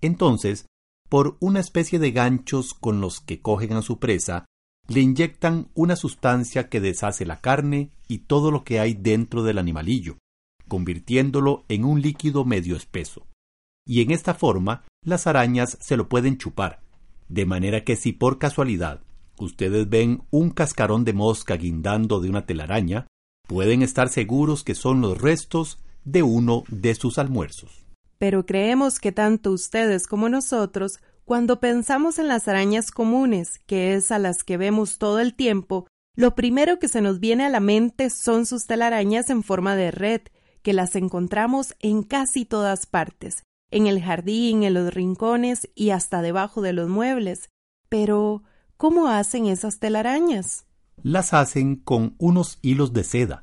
Entonces, 0.00 0.66
por 1.12 1.36
una 1.40 1.60
especie 1.60 1.98
de 1.98 2.10
ganchos 2.10 2.72
con 2.72 3.02
los 3.02 3.20
que 3.20 3.42
cogen 3.42 3.74
a 3.74 3.82
su 3.82 3.98
presa, 3.98 4.46
le 4.88 5.02
inyectan 5.02 5.68
una 5.74 5.94
sustancia 5.94 6.70
que 6.70 6.80
deshace 6.80 7.26
la 7.26 7.42
carne 7.42 7.90
y 8.08 8.20
todo 8.20 8.50
lo 8.50 8.64
que 8.64 8.80
hay 8.80 8.94
dentro 8.94 9.42
del 9.42 9.58
animalillo, 9.58 10.16
convirtiéndolo 10.68 11.66
en 11.68 11.84
un 11.84 12.00
líquido 12.00 12.46
medio 12.46 12.76
espeso. 12.76 13.26
Y 13.86 14.00
en 14.00 14.10
esta 14.10 14.32
forma, 14.32 14.84
las 15.04 15.26
arañas 15.26 15.76
se 15.82 15.98
lo 15.98 16.08
pueden 16.08 16.38
chupar, 16.38 16.80
de 17.28 17.44
manera 17.44 17.84
que 17.84 17.96
si 17.96 18.12
por 18.14 18.38
casualidad 18.38 19.02
ustedes 19.38 19.90
ven 19.90 20.22
un 20.30 20.48
cascarón 20.48 21.04
de 21.04 21.12
mosca 21.12 21.56
guindando 21.56 22.20
de 22.20 22.30
una 22.30 22.46
telaraña, 22.46 23.06
pueden 23.46 23.82
estar 23.82 24.08
seguros 24.08 24.64
que 24.64 24.74
son 24.74 25.02
los 25.02 25.20
restos 25.20 25.78
de 26.06 26.22
uno 26.22 26.64
de 26.68 26.94
sus 26.94 27.18
almuerzos. 27.18 27.84
Pero 28.22 28.46
creemos 28.46 29.00
que 29.00 29.10
tanto 29.10 29.50
ustedes 29.50 30.06
como 30.06 30.28
nosotros, 30.28 31.00
cuando 31.24 31.58
pensamos 31.58 32.20
en 32.20 32.28
las 32.28 32.46
arañas 32.46 32.92
comunes, 32.92 33.58
que 33.66 33.94
es 33.94 34.12
a 34.12 34.20
las 34.20 34.44
que 34.44 34.56
vemos 34.56 34.98
todo 34.98 35.18
el 35.18 35.34
tiempo, 35.34 35.88
lo 36.14 36.36
primero 36.36 36.78
que 36.78 36.86
se 36.86 37.00
nos 37.00 37.18
viene 37.18 37.46
a 37.46 37.48
la 37.48 37.58
mente 37.58 38.10
son 38.10 38.46
sus 38.46 38.68
telarañas 38.68 39.28
en 39.28 39.42
forma 39.42 39.74
de 39.74 39.90
red, 39.90 40.20
que 40.62 40.72
las 40.72 40.94
encontramos 40.94 41.74
en 41.80 42.04
casi 42.04 42.44
todas 42.44 42.86
partes, 42.86 43.42
en 43.72 43.88
el 43.88 44.00
jardín, 44.00 44.62
en 44.62 44.74
los 44.74 44.94
rincones 44.94 45.68
y 45.74 45.90
hasta 45.90 46.22
debajo 46.22 46.62
de 46.62 46.74
los 46.74 46.88
muebles. 46.88 47.48
Pero, 47.88 48.44
¿cómo 48.76 49.08
hacen 49.08 49.46
esas 49.46 49.80
telarañas? 49.80 50.66
Las 51.02 51.34
hacen 51.34 51.74
con 51.74 52.14
unos 52.18 52.60
hilos 52.62 52.92
de 52.92 53.02
seda. 53.02 53.40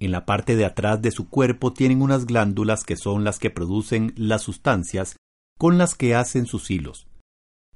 En 0.00 0.12
la 0.12 0.24
parte 0.24 0.56
de 0.56 0.64
atrás 0.64 1.02
de 1.02 1.10
su 1.10 1.28
cuerpo 1.28 1.74
tienen 1.74 2.00
unas 2.00 2.24
glándulas 2.24 2.84
que 2.84 2.96
son 2.96 3.22
las 3.22 3.38
que 3.38 3.50
producen 3.50 4.14
las 4.16 4.42
sustancias 4.42 5.16
con 5.58 5.76
las 5.76 5.94
que 5.94 6.14
hacen 6.14 6.46
sus 6.46 6.70
hilos. 6.70 7.06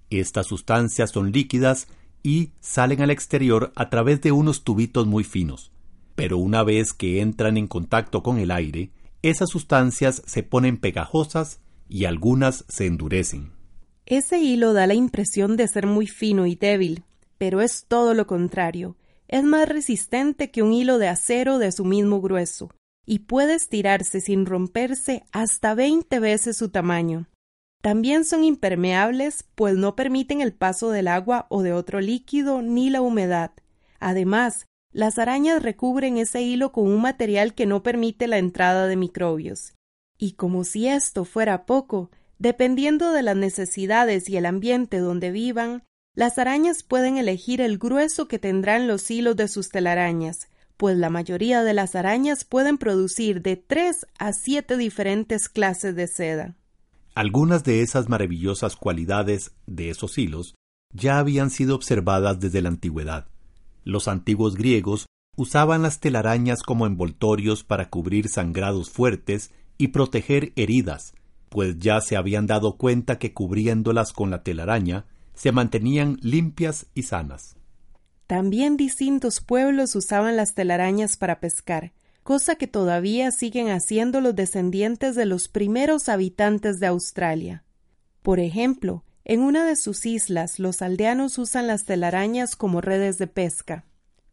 Estas 0.08 0.46
sustancias 0.46 1.10
son 1.10 1.32
líquidas 1.32 1.86
y 2.22 2.52
salen 2.60 3.02
al 3.02 3.10
exterior 3.10 3.72
a 3.76 3.90
través 3.90 4.22
de 4.22 4.32
unos 4.32 4.64
tubitos 4.64 5.06
muy 5.06 5.22
finos. 5.22 5.70
Pero 6.14 6.38
una 6.38 6.62
vez 6.62 6.94
que 6.94 7.20
entran 7.20 7.58
en 7.58 7.66
contacto 7.66 8.22
con 8.22 8.38
el 8.38 8.50
aire, 8.50 8.90
esas 9.20 9.50
sustancias 9.50 10.22
se 10.24 10.42
ponen 10.42 10.78
pegajosas 10.78 11.60
y 11.90 12.06
algunas 12.06 12.64
se 12.68 12.86
endurecen. 12.86 13.52
Ese 14.06 14.38
hilo 14.38 14.72
da 14.72 14.86
la 14.86 14.94
impresión 14.94 15.56
de 15.56 15.68
ser 15.68 15.86
muy 15.86 16.06
fino 16.06 16.46
y 16.46 16.54
débil, 16.54 17.04
pero 17.36 17.60
es 17.60 17.84
todo 17.86 18.14
lo 18.14 18.26
contrario. 18.26 18.96
Es 19.34 19.42
más 19.42 19.68
resistente 19.68 20.52
que 20.52 20.62
un 20.62 20.72
hilo 20.72 20.98
de 20.98 21.08
acero 21.08 21.58
de 21.58 21.72
su 21.72 21.84
mismo 21.84 22.20
grueso, 22.20 22.70
y 23.04 23.18
puede 23.18 23.54
estirarse 23.54 24.20
sin 24.20 24.46
romperse 24.46 25.24
hasta 25.32 25.74
veinte 25.74 26.20
veces 26.20 26.56
su 26.56 26.68
tamaño. 26.68 27.26
También 27.82 28.24
son 28.24 28.44
impermeables, 28.44 29.44
pues 29.56 29.74
no 29.74 29.96
permiten 29.96 30.40
el 30.40 30.52
paso 30.52 30.92
del 30.92 31.08
agua 31.08 31.48
o 31.48 31.62
de 31.62 31.72
otro 31.72 32.00
líquido 32.00 32.62
ni 32.62 32.90
la 32.90 33.02
humedad. 33.02 33.50
Además, 33.98 34.66
las 34.92 35.18
arañas 35.18 35.64
recubren 35.64 36.16
ese 36.16 36.40
hilo 36.42 36.70
con 36.70 36.86
un 36.86 37.02
material 37.02 37.54
que 37.54 37.66
no 37.66 37.82
permite 37.82 38.28
la 38.28 38.38
entrada 38.38 38.86
de 38.86 38.94
microbios. 38.94 39.74
Y 40.16 40.34
como 40.34 40.62
si 40.62 40.86
esto 40.86 41.24
fuera 41.24 41.66
poco, 41.66 42.12
dependiendo 42.38 43.10
de 43.10 43.22
las 43.22 43.34
necesidades 43.34 44.28
y 44.28 44.36
el 44.36 44.46
ambiente 44.46 44.98
donde 44.98 45.32
vivan, 45.32 45.82
las 46.14 46.38
arañas 46.38 46.82
pueden 46.82 47.18
elegir 47.18 47.60
el 47.60 47.78
grueso 47.78 48.28
que 48.28 48.38
tendrán 48.38 48.86
los 48.86 49.10
hilos 49.10 49.36
de 49.36 49.48
sus 49.48 49.68
telarañas, 49.68 50.48
pues 50.76 50.96
la 50.96 51.10
mayoría 51.10 51.62
de 51.62 51.74
las 51.74 51.94
arañas 51.94 52.44
pueden 52.44 52.78
producir 52.78 53.42
de 53.42 53.56
tres 53.56 54.06
a 54.18 54.32
siete 54.32 54.76
diferentes 54.76 55.48
clases 55.48 55.96
de 55.96 56.06
seda. 56.06 56.54
Algunas 57.14 57.64
de 57.64 57.82
esas 57.82 58.08
maravillosas 58.08 58.76
cualidades 58.76 59.52
de 59.66 59.90
esos 59.90 60.18
hilos 60.18 60.54
ya 60.92 61.18
habían 61.18 61.50
sido 61.50 61.74
observadas 61.74 62.38
desde 62.38 62.62
la 62.62 62.68
antigüedad. 62.68 63.26
Los 63.84 64.08
antiguos 64.08 64.54
griegos 64.54 65.06
usaban 65.36 65.82
las 65.82 66.00
telarañas 66.00 66.62
como 66.62 66.86
envoltorios 66.86 67.64
para 67.64 67.90
cubrir 67.90 68.28
sangrados 68.28 68.90
fuertes 68.90 69.52
y 69.78 69.88
proteger 69.88 70.52
heridas, 70.54 71.12
pues 71.48 71.78
ya 71.78 72.00
se 72.00 72.16
habían 72.16 72.46
dado 72.46 72.76
cuenta 72.76 73.18
que 73.18 73.32
cubriéndolas 73.32 74.12
con 74.12 74.30
la 74.30 74.42
telaraña 74.42 75.06
se 75.34 75.52
mantenían 75.52 76.18
limpias 76.22 76.86
y 76.94 77.02
sanas. 77.04 77.56
También 78.26 78.76
distintos 78.76 79.40
pueblos 79.40 79.94
usaban 79.96 80.36
las 80.36 80.54
telarañas 80.54 81.16
para 81.16 81.40
pescar, 81.40 81.92
cosa 82.22 82.56
que 82.56 82.66
todavía 82.66 83.30
siguen 83.30 83.68
haciendo 83.68 84.20
los 84.20 84.34
descendientes 84.34 85.14
de 85.14 85.26
los 85.26 85.48
primeros 85.48 86.08
habitantes 86.08 86.80
de 86.80 86.86
Australia. 86.86 87.64
Por 88.22 88.40
ejemplo, 88.40 89.04
en 89.26 89.40
una 89.40 89.64
de 89.66 89.76
sus 89.76 90.06
islas 90.06 90.58
los 90.58 90.80
aldeanos 90.80 91.38
usan 91.38 91.66
las 91.66 91.84
telarañas 91.84 92.56
como 92.56 92.80
redes 92.80 93.18
de 93.18 93.26
pesca. 93.26 93.84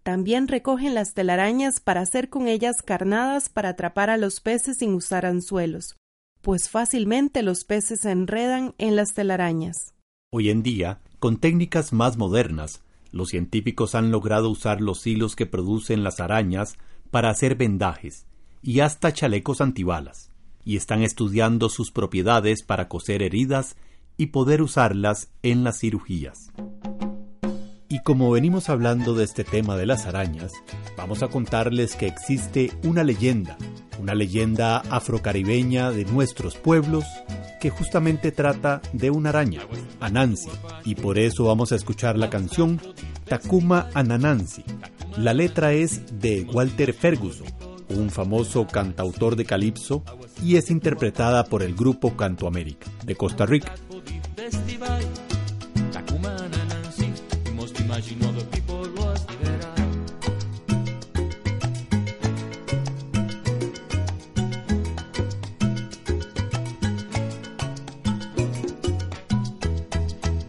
También 0.04 0.48
recogen 0.48 0.96
las 0.96 1.14
telarañas 1.14 1.80
para 1.80 2.02
hacer 2.02 2.30
con 2.30 2.48
ellas 2.48 2.82
carnadas 2.82 3.50
para 3.50 3.70
atrapar 3.70 4.10
a 4.10 4.18
los 4.18 4.40
peces 4.40 4.78
sin 4.78 4.94
usar 4.94 5.26
anzuelos, 5.26 5.98
pues 6.42 6.70
fácilmente 6.70 7.44
los 7.44 7.66
peces 7.66 8.02
se 8.02 8.12
enredan 8.12 8.74
en 8.78 8.96
las 8.96 9.14
telarañas. 9.14 9.94
Hoy 10.34 10.50
en 10.50 10.64
día, 10.64 11.02
con 11.20 11.36
técnicas 11.36 11.92
más 11.92 12.16
modernas, 12.16 12.82
los 13.12 13.28
científicos 13.28 13.96
han 13.96 14.12
logrado 14.12 14.50
usar 14.50 14.80
los 14.80 15.06
hilos 15.06 15.36
que 15.36 15.46
producen 15.46 16.06
las 16.06 16.22
arañas 16.22 16.78
para 17.10 17.30
hacer 17.30 17.56
vendajes 17.56 18.26
y 18.62 18.80
hasta 18.80 19.12
chalecos 19.12 19.60
antibalas, 19.60 20.32
y 20.64 20.78
están 20.78 21.02
estudiando 21.04 21.68
sus 21.68 21.92
propiedades 21.92 22.64
para 22.64 22.88
coser 22.88 23.24
heridas 23.24 23.76
y 24.16 24.28
poder 24.28 24.62
usarlas 24.62 25.30
en 25.44 25.66
las 25.66 25.80
cirugías. 25.80 26.54
Y 27.92 28.00
como 28.00 28.32
venimos 28.32 28.70
hablando 28.70 29.14
de 29.16 29.26
este 29.26 29.44
tema 29.44 29.76
de 29.76 29.86
las 29.86 30.06
arañas, 30.06 30.54
vamos 30.96 31.24
a 31.24 31.28
contarles 31.28 31.98
que 31.98 32.08
existe 32.08 32.72
una 32.86 33.04
leyenda, 33.04 33.58
una 34.00 34.16
leyenda 34.16 34.78
afrocaribeña 34.90 35.92
de 35.92 36.06
nuestros 36.06 36.56
pueblos 36.56 37.04
que 37.60 37.70
justamente 37.70 38.32
trata 38.32 38.82
de 38.94 39.12
una 39.12 39.28
araña, 39.28 39.64
Anansi, 40.00 40.50
y 40.86 40.96
por 40.96 41.20
eso 41.20 41.44
vamos 41.44 41.74
a 41.74 41.76
escuchar 41.76 42.18
la 42.18 42.30
canción 42.30 42.80
Takuma 43.26 43.90
Ananansi. 43.94 44.64
La 45.18 45.34
letra 45.34 45.74
es 45.74 46.18
de 46.18 46.44
Walter 46.44 46.94
Ferguson, 46.94 47.48
un 47.90 48.10
famoso 48.10 48.68
cantautor 48.68 49.36
de 49.36 49.44
calipso, 49.44 50.02
y 50.42 50.56
es 50.56 50.72
interpretada 50.72 51.44
por 51.44 51.62
el 51.62 51.76
grupo 51.76 52.16
Canto 52.16 52.48
América 52.48 52.88
de 53.04 53.18
Costa 53.18 53.46
Rica. 53.46 53.76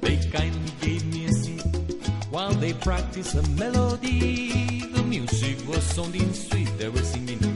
They 0.01 0.17
kind 0.31 0.55
of 0.55 0.81
gave 0.81 1.05
me 1.13 1.27
a 1.27 1.33
seat 1.33 1.63
While 2.31 2.53
they 2.53 2.75
practice 2.75 3.35
a 3.35 3.43
melody. 3.51 4.87
The 4.93 5.03
music 5.03 5.57
was 5.69 5.83
sounding 5.83 6.33
sweet. 6.33 6.69
They 6.79 6.89
were 6.89 7.03
singing, 7.03 7.52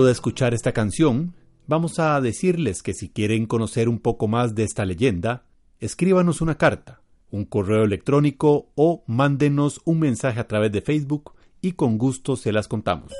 Luego 0.00 0.06
de 0.06 0.12
escuchar 0.12 0.54
esta 0.54 0.72
canción, 0.72 1.34
vamos 1.66 1.98
a 1.98 2.18
decirles 2.22 2.82
que 2.82 2.94
si 2.94 3.10
quieren 3.10 3.44
conocer 3.44 3.86
un 3.86 3.98
poco 3.98 4.28
más 4.28 4.54
de 4.54 4.64
esta 4.64 4.86
leyenda, 4.86 5.44
escríbanos 5.78 6.40
una 6.40 6.56
carta, 6.56 7.02
un 7.30 7.44
correo 7.44 7.84
electrónico 7.84 8.70
o 8.76 9.04
mándenos 9.06 9.82
un 9.84 9.98
mensaje 9.98 10.40
a 10.40 10.48
través 10.48 10.72
de 10.72 10.80
Facebook 10.80 11.34
y 11.60 11.72
con 11.72 11.98
gusto 11.98 12.36
se 12.36 12.50
las 12.50 12.66
contamos. 12.66 13.12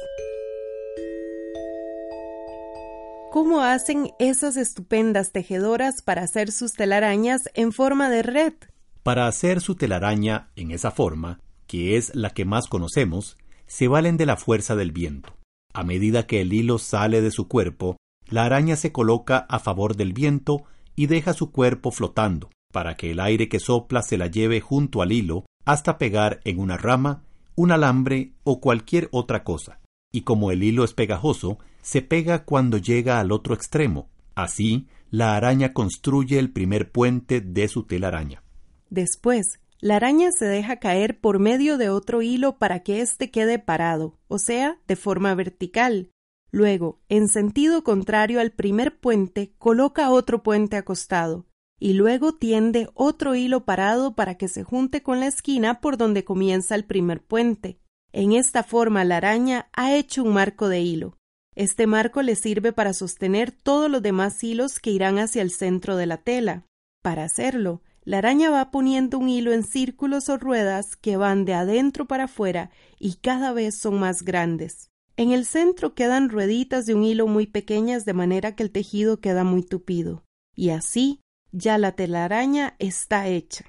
¿Cómo 3.30 3.60
hacen 3.60 4.12
esas 4.18 4.56
estupendas 4.56 5.32
tejedoras 5.32 6.00
para 6.00 6.22
hacer 6.22 6.50
sus 6.50 6.72
telarañas 6.72 7.42
en 7.52 7.72
forma 7.72 8.08
de 8.08 8.22
red? 8.22 8.54
Para 9.02 9.26
hacer 9.26 9.60
su 9.60 9.74
telaraña 9.74 10.48
en 10.56 10.70
esa 10.70 10.90
forma, 10.90 11.40
que 11.66 11.98
es 11.98 12.14
la 12.14 12.30
que 12.30 12.46
más 12.46 12.68
conocemos, 12.68 13.36
se 13.66 13.86
valen 13.86 14.16
de 14.16 14.24
la 14.24 14.38
fuerza 14.38 14.76
del 14.76 14.92
viento. 14.92 15.36
A 15.72 15.85
medida 15.85 16.26
que 16.26 16.40
el 16.40 16.52
hilo 16.52 16.78
sale 16.78 17.20
de 17.20 17.30
su 17.30 17.48
cuerpo, 17.48 17.96
la 18.28 18.44
araña 18.44 18.76
se 18.76 18.92
coloca 18.92 19.38
a 19.48 19.59
favor 19.59 19.96
del 19.96 20.12
viento 20.12 20.64
y 20.96 21.06
deja 21.06 21.33
su 21.33 21.50
cuerpo 21.50 21.90
flotando, 21.90 22.50
para 22.72 22.96
que 22.96 23.11
el 23.11 23.20
aire 23.20 23.48
que 23.48 23.61
sopla 23.61 24.02
se 24.02 24.18
la 24.18 24.26
lleve 24.26 24.61
junto 24.61 25.02
al 25.02 25.12
hilo 25.12 25.44
hasta 25.64 25.98
pegar 25.98 26.40
en 26.44 26.59
una 26.59 26.76
rama, 26.76 27.22
un 27.54 27.72
alambre 27.72 28.33
o 28.44 28.61
cualquier 28.61 29.09
otra 29.12 29.44
cosa. 29.44 29.80
Y 30.12 30.22
como 30.22 30.50
el 30.50 30.62
hilo 30.62 30.85
es 30.85 30.92
pegajoso, 30.92 31.59
se 31.83 32.02
pega 32.02 32.44
cuando 32.44 32.78
llega 32.78 33.20
al 33.20 33.33
otro 33.33 33.54
extremo. 33.54 34.09
Así, 34.35 34.88
la 35.11 35.37
araña 35.37 35.72
construye 35.72 36.38
el 36.38 36.50
primer 36.50 36.90
puente 36.90 37.40
de 37.40 37.68
su 37.68 37.85
telaraña. 37.85 38.42
Después, 38.88 39.61
la 39.80 39.96
araña 39.96 40.30
se 40.30 40.44
deja 40.44 40.76
caer 40.76 41.20
por 41.20 41.38
medio 41.38 41.78
de 41.78 41.88
otro 41.88 42.22
hilo 42.22 42.58
para 42.58 42.80
que 42.80 43.00
éste 43.00 43.30
quede 43.30 43.58
parado, 43.58 44.18
o 44.28 44.38
sea, 44.38 44.78
de 44.86 44.96
forma 44.96 45.34
vertical. 45.34 46.10
Luego, 46.52 47.00
en 47.08 47.28
sentido 47.28 47.82
contrario 47.84 48.40
al 48.40 48.50
primer 48.50 48.98
puente, 48.98 49.54
coloca 49.58 50.10
otro 50.10 50.42
puente 50.42 50.76
acostado, 50.76 51.46
y 51.78 51.94
luego 51.94 52.34
tiende 52.34 52.90
otro 52.94 53.34
hilo 53.34 53.64
parado 53.64 54.14
para 54.14 54.34
que 54.34 54.48
se 54.48 54.64
junte 54.64 55.02
con 55.02 55.20
la 55.20 55.28
esquina 55.28 55.80
por 55.80 55.96
donde 55.96 56.24
comienza 56.24 56.74
el 56.74 56.84
primer 56.84 57.22
puente. 57.22 57.80
En 58.12 58.32
esta 58.32 58.62
forma 58.62 59.04
la 59.04 59.16
araña 59.16 59.70
ha 59.72 59.94
hecho 59.94 60.24
un 60.24 60.34
marco 60.34 60.68
de 60.68 60.80
hilo. 60.80 61.16
Este 61.54 61.86
marco 61.86 62.22
le 62.22 62.36
sirve 62.36 62.72
para 62.72 62.92
sostener 62.92 63.50
todos 63.50 63.90
los 63.90 64.02
demás 64.02 64.42
hilos 64.42 64.78
que 64.78 64.90
irán 64.90 65.18
hacia 65.18 65.42
el 65.42 65.50
centro 65.50 65.96
de 65.96 66.06
la 66.06 66.18
tela. 66.18 66.66
Para 67.02 67.24
hacerlo, 67.24 67.82
la 68.10 68.18
araña 68.18 68.50
va 68.50 68.72
poniendo 68.72 69.20
un 69.20 69.28
hilo 69.28 69.52
en 69.52 69.62
círculos 69.62 70.28
o 70.30 70.36
ruedas 70.36 70.96
que 70.96 71.16
van 71.16 71.44
de 71.44 71.54
adentro 71.54 72.06
para 72.06 72.24
afuera 72.24 72.72
y 72.98 73.14
cada 73.22 73.52
vez 73.52 73.78
son 73.78 74.00
más 74.00 74.24
grandes. 74.24 74.90
En 75.16 75.30
el 75.30 75.46
centro 75.46 75.94
quedan 75.94 76.28
rueditas 76.28 76.86
de 76.86 76.94
un 76.94 77.04
hilo 77.04 77.28
muy 77.28 77.46
pequeñas 77.46 78.04
de 78.04 78.12
manera 78.12 78.56
que 78.56 78.64
el 78.64 78.72
tejido 78.72 79.20
queda 79.20 79.44
muy 79.44 79.62
tupido. 79.62 80.24
Y 80.56 80.70
así 80.70 81.20
ya 81.52 81.78
la 81.78 81.92
telaraña 81.92 82.74
está 82.80 83.28
hecha. 83.28 83.66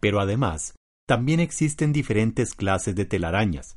Pero 0.00 0.18
además, 0.18 0.74
también 1.06 1.38
existen 1.38 1.92
diferentes 1.92 2.54
clases 2.54 2.94
de 2.94 3.04
telarañas. 3.04 3.76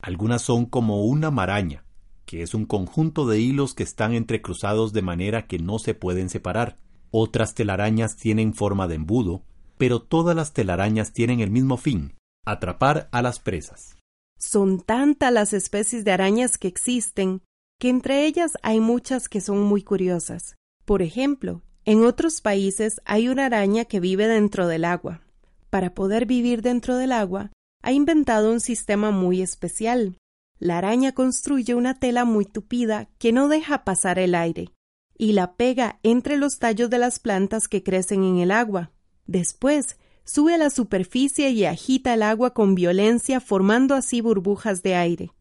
Algunas 0.00 0.42
son 0.42 0.66
como 0.66 1.04
una 1.04 1.32
maraña, 1.32 1.84
que 2.26 2.42
es 2.42 2.54
un 2.54 2.64
conjunto 2.64 3.26
de 3.26 3.40
hilos 3.40 3.74
que 3.74 3.82
están 3.82 4.14
entrecruzados 4.14 4.92
de 4.92 5.02
manera 5.02 5.48
que 5.48 5.58
no 5.58 5.80
se 5.80 5.94
pueden 5.94 6.28
separar. 6.28 6.78
Otras 7.10 7.54
telarañas 7.54 8.16
tienen 8.16 8.52
forma 8.52 8.86
de 8.86 8.96
embudo, 8.96 9.42
pero 9.78 10.02
todas 10.02 10.36
las 10.36 10.52
telarañas 10.52 11.12
tienen 11.12 11.40
el 11.40 11.50
mismo 11.50 11.76
fin, 11.76 12.14
atrapar 12.44 13.08
a 13.12 13.22
las 13.22 13.38
presas. 13.38 13.96
Son 14.38 14.80
tantas 14.80 15.32
las 15.32 15.52
especies 15.52 16.04
de 16.04 16.12
arañas 16.12 16.58
que 16.58 16.68
existen 16.68 17.42
que 17.80 17.88
entre 17.88 18.26
ellas 18.26 18.58
hay 18.62 18.80
muchas 18.80 19.28
que 19.28 19.40
son 19.40 19.62
muy 19.62 19.82
curiosas. 19.82 20.56
Por 20.84 21.00
ejemplo, 21.00 21.62
en 21.84 22.04
otros 22.04 22.40
países 22.40 23.00
hay 23.04 23.28
una 23.28 23.46
araña 23.46 23.84
que 23.84 24.00
vive 24.00 24.26
dentro 24.26 24.66
del 24.66 24.84
agua. 24.84 25.22
Para 25.70 25.94
poder 25.94 26.26
vivir 26.26 26.60
dentro 26.60 26.96
del 26.96 27.12
agua, 27.12 27.50
ha 27.82 27.92
inventado 27.92 28.52
un 28.52 28.60
sistema 28.60 29.10
muy 29.12 29.40
especial. 29.40 30.16
La 30.58 30.78
araña 30.78 31.12
construye 31.12 31.74
una 31.74 31.98
tela 31.98 32.24
muy 32.24 32.44
tupida 32.44 33.08
que 33.18 33.32
no 33.32 33.48
deja 33.48 33.84
pasar 33.84 34.18
el 34.18 34.34
aire 34.34 34.72
y 35.18 35.32
la 35.32 35.56
pega 35.56 35.98
entre 36.04 36.36
los 36.36 36.58
tallos 36.58 36.88
de 36.88 36.98
las 36.98 37.18
plantas 37.18 37.66
que 37.68 37.82
crecen 37.82 38.22
en 38.22 38.38
el 38.38 38.52
agua. 38.52 38.92
Después, 39.26 39.98
sube 40.24 40.54
a 40.54 40.58
la 40.58 40.70
superficie 40.70 41.50
y 41.50 41.64
agita 41.64 42.14
el 42.14 42.22
agua 42.22 42.54
con 42.54 42.74
violencia 42.76 43.40
formando 43.40 43.94
así 43.94 44.20
burbujas 44.20 44.82
de 44.82 44.94
aire. 44.94 45.32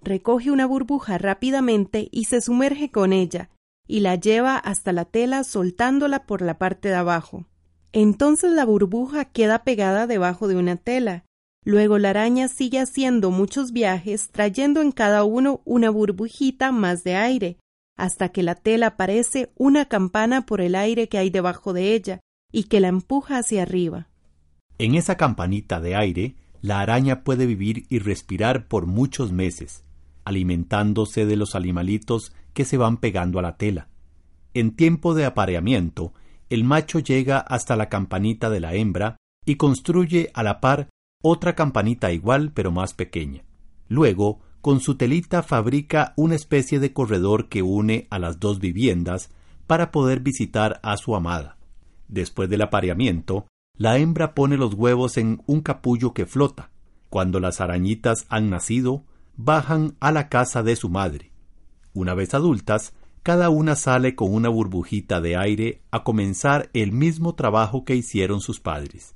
Recoge 0.00 0.50
una 0.50 0.66
burbuja 0.66 1.18
rápidamente 1.18 2.08
y 2.12 2.24
se 2.24 2.40
sumerge 2.40 2.90
con 2.90 3.12
ella, 3.12 3.50
y 3.86 4.00
la 4.00 4.14
lleva 4.14 4.56
hasta 4.56 4.92
la 4.92 5.04
tela 5.04 5.44
soltándola 5.44 6.26
por 6.26 6.40
la 6.40 6.58
parte 6.58 6.88
de 6.88 6.94
abajo. 6.94 7.46
Entonces 7.92 8.52
la 8.52 8.64
burbuja 8.64 9.24
queda 9.24 9.64
pegada 9.64 10.06
debajo 10.06 10.46
de 10.46 10.56
una 10.56 10.76
tela. 10.76 11.24
Luego 11.64 11.98
la 11.98 12.10
araña 12.10 12.48
sigue 12.48 12.78
haciendo 12.78 13.30
muchos 13.30 13.72
viajes, 13.72 14.30
trayendo 14.30 14.82
en 14.82 14.92
cada 14.92 15.24
uno 15.24 15.62
una 15.64 15.90
burbujita 15.90 16.70
más 16.70 17.04
de 17.04 17.16
aire, 17.16 17.58
hasta 17.96 18.30
que 18.30 18.42
la 18.42 18.54
tela 18.54 18.96
parece 18.96 19.52
una 19.56 19.86
campana 19.86 20.46
por 20.46 20.60
el 20.60 20.74
aire 20.74 21.08
que 21.08 21.18
hay 21.18 21.30
debajo 21.30 21.72
de 21.72 21.94
ella 21.94 22.20
y 22.52 22.64
que 22.64 22.80
la 22.80 22.88
empuja 22.88 23.38
hacia 23.38 23.62
arriba. 23.62 24.08
En 24.78 24.94
esa 24.94 25.16
campanita 25.16 25.80
de 25.80 25.94
aire, 25.94 26.36
la 26.60 26.80
araña 26.80 27.22
puede 27.22 27.46
vivir 27.46 27.86
y 27.88 27.98
respirar 27.98 28.66
por 28.66 28.86
muchos 28.86 29.32
meses, 29.32 29.84
alimentándose 30.24 31.26
de 31.26 31.36
los 31.36 31.54
animalitos 31.54 32.32
que 32.52 32.64
se 32.64 32.76
van 32.76 32.96
pegando 32.96 33.38
a 33.38 33.42
la 33.42 33.56
tela. 33.56 33.88
En 34.54 34.74
tiempo 34.74 35.14
de 35.14 35.24
apareamiento, 35.24 36.12
el 36.50 36.64
macho 36.64 37.00
llega 37.00 37.38
hasta 37.38 37.76
la 37.76 37.88
campanita 37.88 38.50
de 38.50 38.60
la 38.60 38.74
hembra 38.74 39.16
y 39.44 39.56
construye 39.56 40.30
a 40.34 40.42
la 40.42 40.60
par 40.60 40.88
otra 41.22 41.54
campanita 41.54 42.12
igual 42.12 42.52
pero 42.52 42.70
más 42.70 42.94
pequeña. 42.94 43.42
Luego, 43.88 44.40
con 44.64 44.80
su 44.80 44.94
telita 44.94 45.42
fabrica 45.42 46.14
una 46.16 46.36
especie 46.36 46.80
de 46.80 46.94
corredor 46.94 47.50
que 47.50 47.60
une 47.60 48.06
a 48.08 48.18
las 48.18 48.40
dos 48.40 48.60
viviendas 48.60 49.28
para 49.66 49.90
poder 49.90 50.20
visitar 50.20 50.80
a 50.82 50.96
su 50.96 51.14
amada. 51.14 51.58
Después 52.08 52.48
del 52.48 52.62
apareamiento, 52.62 53.46
la 53.76 53.98
hembra 53.98 54.34
pone 54.34 54.56
los 54.56 54.72
huevos 54.72 55.18
en 55.18 55.42
un 55.44 55.60
capullo 55.60 56.14
que 56.14 56.24
flota. 56.24 56.70
Cuando 57.10 57.40
las 57.40 57.60
arañitas 57.60 58.24
han 58.30 58.48
nacido, 58.48 59.04
bajan 59.36 59.98
a 60.00 60.12
la 60.12 60.30
casa 60.30 60.62
de 60.62 60.76
su 60.76 60.88
madre. 60.88 61.30
Una 61.92 62.14
vez 62.14 62.32
adultas, 62.32 62.94
cada 63.22 63.50
una 63.50 63.76
sale 63.76 64.14
con 64.14 64.32
una 64.32 64.48
burbujita 64.48 65.20
de 65.20 65.36
aire 65.36 65.82
a 65.90 66.04
comenzar 66.04 66.70
el 66.72 66.90
mismo 66.90 67.34
trabajo 67.34 67.84
que 67.84 67.96
hicieron 67.96 68.40
sus 68.40 68.60
padres. 68.60 69.12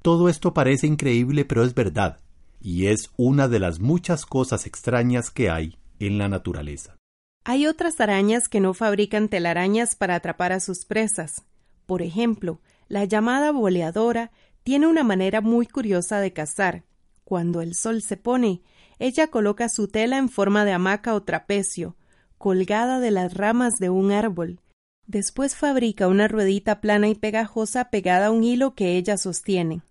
Todo 0.00 0.30
esto 0.30 0.54
parece 0.54 0.86
increíble, 0.86 1.44
pero 1.44 1.64
es 1.64 1.74
verdad, 1.74 2.20
y 2.60 2.86
es 2.86 3.10
una 3.16 3.48
de 3.48 3.58
las 3.58 3.80
muchas 3.80 4.26
cosas 4.26 4.66
extrañas 4.66 5.30
que 5.30 5.50
hay 5.50 5.78
en 5.98 6.18
la 6.18 6.28
naturaleza. 6.28 6.96
Hay 7.44 7.66
otras 7.66 8.00
arañas 8.00 8.48
que 8.48 8.60
no 8.60 8.74
fabrican 8.74 9.28
telarañas 9.28 9.94
para 9.94 10.16
atrapar 10.16 10.52
a 10.52 10.60
sus 10.60 10.84
presas. 10.84 11.44
Por 11.86 12.02
ejemplo, 12.02 12.60
La 12.88 13.04
llamada 13.04 13.50
boleadora 13.50 14.30
tiene 14.62 14.86
una 14.86 15.02
manera 15.02 15.40
muy 15.40 15.66
curiosa 15.66 16.20
de 16.20 16.32
cazar. 16.32 16.84
Cuando 17.24 17.60
el 17.60 17.74
sol 17.74 18.00
se 18.00 18.16
pone, 18.16 18.62
ella 18.98 19.26
coloca 19.26 19.68
su 19.68 19.88
tela 19.88 20.18
en 20.18 20.28
forma 20.28 20.64
de 20.64 20.72
hamaca 20.72 21.14
o 21.14 21.22
trapecio, 21.22 21.96
colgada 22.38 23.00
de 23.00 23.10
las 23.10 23.34
ramas 23.34 23.78
de 23.78 23.90
un 23.90 24.12
árbol. 24.12 24.60
Después 25.06 25.54
fabrica 25.54 26.08
una 26.08 26.28
ruedita 26.28 26.80
plana 26.80 27.08
y 27.08 27.14
pegajosa 27.14 27.90
pegada 27.90 28.26
a 28.26 28.30
un 28.30 28.44
hilo 28.44 28.74
que 28.74 28.96
ella 28.96 29.16
sostiene. 29.16 29.82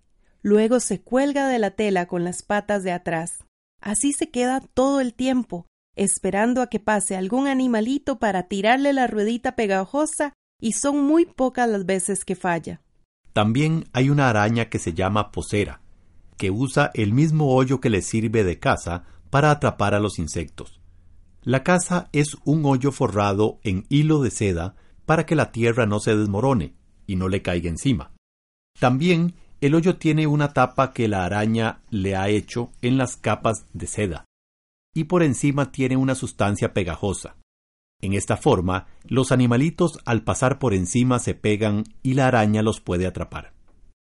Luego 0.46 0.80
se 0.80 1.02
cuelga 1.02 1.48
de 1.48 1.58
la 1.58 1.72
tela 1.72 2.06
con 2.06 2.24
las 2.24 2.44
patas 2.44 2.84
de 2.84 2.92
atrás. 2.92 3.44
Así 3.82 4.14
se 4.14 4.30
queda 4.30 4.62
todo 4.62 5.02
el 5.02 5.16
tiempo, 5.16 5.66
esperando 5.96 6.62
a 6.62 6.68
que 6.68 6.80
pase 6.80 7.16
algún 7.16 7.48
animalito 7.48 8.20
para 8.20 8.44
tirarle 8.44 8.94
la 8.94 9.08
ruedita 9.08 9.56
pegajosa, 9.56 10.34
y 10.62 10.74
son 10.74 11.04
muy 11.04 11.26
pocas 11.26 11.68
las 11.68 11.88
veces 11.88 12.24
que 12.24 12.36
falla. 12.36 12.84
También 13.34 13.86
hay 13.92 14.12
una 14.12 14.30
araña 14.30 14.70
que 14.70 14.78
se 14.78 14.94
llama 14.94 15.32
posera, 15.32 15.82
que 16.38 16.52
usa 16.52 16.92
el 16.94 17.12
mismo 17.12 17.56
hoyo 17.56 17.82
que 17.82 17.90
le 17.90 18.04
sirve 18.04 18.44
de 18.44 18.60
casa 18.60 19.04
para 19.32 19.50
atrapar 19.50 19.96
a 19.96 20.00
los 20.00 20.20
insectos. 20.20 20.80
La 21.42 21.64
casa 21.64 22.08
es 22.12 22.38
un 22.46 22.68
hoyo 22.68 22.92
forrado 22.92 23.60
en 23.64 23.88
hilo 23.90 24.22
de 24.22 24.30
seda 24.30 24.76
para 25.08 25.26
que 25.26 25.34
la 25.34 25.52
tierra 25.52 25.88
no 25.88 26.00
se 26.00 26.16
desmorone 26.16 26.76
y 27.08 27.16
no 27.16 27.30
le 27.30 27.42
caiga 27.42 27.68
encima. 27.68 28.12
También 28.80 29.34
el 29.62 29.76
hoyo 29.76 29.98
tiene 29.98 30.28
una 30.28 30.54
tapa 30.54 30.94
que 30.94 31.08
la 31.08 31.26
araña 31.26 31.82
le 31.90 32.16
ha 32.16 32.30
hecho 32.30 32.72
en 32.82 32.98
las 32.98 33.16
capas 33.16 33.66
de 33.74 33.88
seda, 33.88 34.26
y 34.94 35.06
por 35.06 35.24
encima 35.24 35.72
tiene 35.72 35.98
una 35.98 36.16
sustancia 36.16 36.74
pegajosa. 36.74 37.36
En 38.02 38.14
esta 38.14 38.38
forma, 38.38 38.88
los 39.06 39.32
animalitos 39.32 40.00
al 40.06 40.24
pasar 40.24 40.60
por 40.60 40.74
encima 40.74 41.20
se 41.20 41.34
pegan 41.34 41.84
y 42.04 42.14
la 42.14 42.28
araña 42.28 42.62
los 42.62 42.82
puede 42.82 43.08
atrapar. 43.08 43.54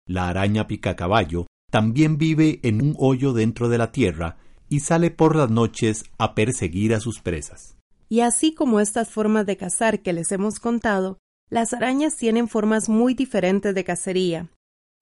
La 0.07 0.29
araña 0.29 0.67
picacaballo 0.67 1.47
también 1.71 2.19
vive 2.19 2.61
en 2.62 2.83
un 2.83 2.95
hoyo 2.99 3.33
dentro 3.33 3.69
de 3.69 3.79
la 3.79 3.93
tierra 3.93 4.37
y 4.69 4.81
sale 4.81 5.11
por 5.11 5.37
las 5.37 5.51
noches 5.51 6.05
a 6.19 6.35
perseguir 6.35 6.95
a 6.95 7.01
sus 7.01 7.21
presas. 7.21 7.77
Y 8.09 8.21
así 8.21 8.55
como 8.55 8.81
estas 8.81 9.11
formas 9.11 9.47
de 9.47 9.57
cazar 9.57 10.01
que 10.01 10.12
les 10.12 10.31
hemos 10.33 10.61
contado, 10.61 11.19
las 11.51 11.73
arañas 11.73 12.17
tienen 12.17 12.49
formas 12.49 12.88
muy 12.88 13.14
diferentes 13.14 13.75
de 13.75 13.85
cacería, 13.85 14.49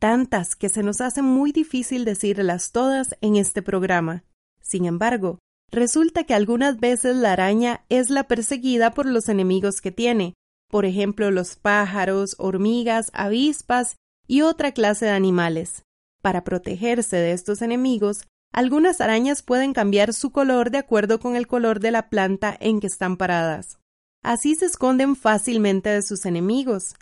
tantas 0.02 0.56
que 0.56 0.68
se 0.68 0.82
nos 0.82 1.00
hace 1.00 1.22
muy 1.22 1.52
difícil 1.52 2.04
decirlas 2.04 2.72
todas 2.72 3.16
en 3.20 3.36
este 3.36 3.62
programa. 3.62 4.24
Sin 4.60 4.84
embargo, 4.84 5.38
resulta 5.70 6.24
que 6.24 6.34
algunas 6.34 6.80
veces 6.80 7.14
la 7.14 7.34
araña 7.34 7.84
es 7.88 8.10
la 8.10 8.26
perseguida 8.26 8.94
por 8.94 9.06
los 9.06 9.28
enemigos 9.28 9.80
que 9.80 9.92
tiene, 9.92 10.34
por 10.68 10.86
ejemplo 10.86 11.30
los 11.30 11.54
pájaros, 11.54 12.34
hormigas, 12.40 13.12
avispas 13.14 13.94
y 14.26 14.40
otra 14.40 14.72
clase 14.72 15.04
de 15.04 15.12
animales. 15.12 15.84
Para 16.20 16.42
protegerse 16.42 17.18
de 17.18 17.30
estos 17.30 17.62
enemigos, 17.62 18.22
algunas 18.52 19.00
arañas 19.00 19.42
pueden 19.44 19.72
cambiar 19.72 20.14
su 20.14 20.32
color 20.32 20.72
de 20.72 20.78
acuerdo 20.78 21.20
con 21.20 21.36
el 21.36 21.46
color 21.46 21.78
de 21.78 21.92
la 21.92 22.10
planta 22.10 22.56
en 22.58 22.80
que 22.80 22.88
están 22.88 23.16
paradas. 23.16 23.78
Así 24.24 24.56
se 24.56 24.66
esconden 24.66 25.14
fácilmente 25.14 25.90
de 25.90 26.02
sus 26.02 26.26
enemigos. 26.26 26.96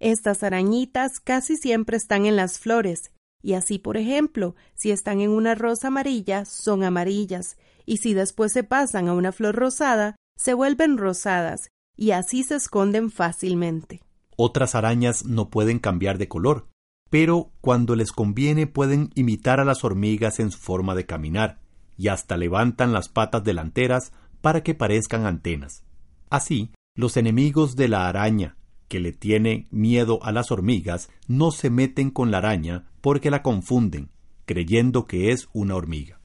Estas 0.00 0.42
arañitas 0.42 1.20
casi 1.20 1.56
siempre 1.56 1.96
están 1.96 2.26
en 2.26 2.36
las 2.36 2.58
flores, 2.58 3.12
y 3.42 3.54
así, 3.54 3.78
por 3.78 3.96
ejemplo, 3.96 4.54
si 4.74 4.90
están 4.90 5.20
en 5.20 5.30
una 5.30 5.54
rosa 5.54 5.88
amarilla, 5.88 6.44
son 6.44 6.82
amarillas, 6.82 7.56
y 7.84 7.98
si 7.98 8.14
después 8.14 8.52
se 8.52 8.64
pasan 8.64 9.08
a 9.08 9.14
una 9.14 9.32
flor 9.32 9.54
rosada, 9.54 10.16
se 10.36 10.54
vuelven 10.54 10.98
rosadas, 10.98 11.68
y 11.96 12.12
así 12.12 12.42
se 12.42 12.56
esconden 12.56 13.10
fácilmente. 13.10 14.02
Otras 14.36 14.74
arañas 14.74 15.24
no 15.24 15.50
pueden 15.50 15.78
cambiar 15.78 16.18
de 16.18 16.28
color, 16.28 16.68
pero 17.10 17.52
cuando 17.60 17.94
les 17.94 18.10
conviene 18.10 18.66
pueden 18.66 19.10
imitar 19.14 19.60
a 19.60 19.64
las 19.64 19.84
hormigas 19.84 20.40
en 20.40 20.50
su 20.50 20.58
forma 20.58 20.94
de 20.94 21.06
caminar, 21.06 21.60
y 21.96 22.08
hasta 22.08 22.36
levantan 22.36 22.92
las 22.92 23.08
patas 23.08 23.44
delanteras 23.44 24.12
para 24.40 24.62
que 24.62 24.74
parezcan 24.74 25.26
antenas. 25.26 25.84
Así, 26.30 26.72
los 26.96 27.16
enemigos 27.16 27.76
de 27.76 27.88
la 27.88 28.08
araña, 28.08 28.56
que 28.88 29.00
le 29.00 29.12
tiene 29.12 29.66
miedo 29.70 30.18
a 30.22 30.32
las 30.32 30.50
hormigas, 30.50 31.08
no 31.26 31.50
se 31.50 31.70
meten 31.70 32.10
con 32.10 32.30
la 32.30 32.38
araña 32.38 32.86
porque 33.00 33.30
la 33.30 33.42
confunden, 33.42 34.10
creyendo 34.44 35.06
que 35.06 35.32
es 35.32 35.48
una 35.52 35.76
hormiga. 35.76 36.20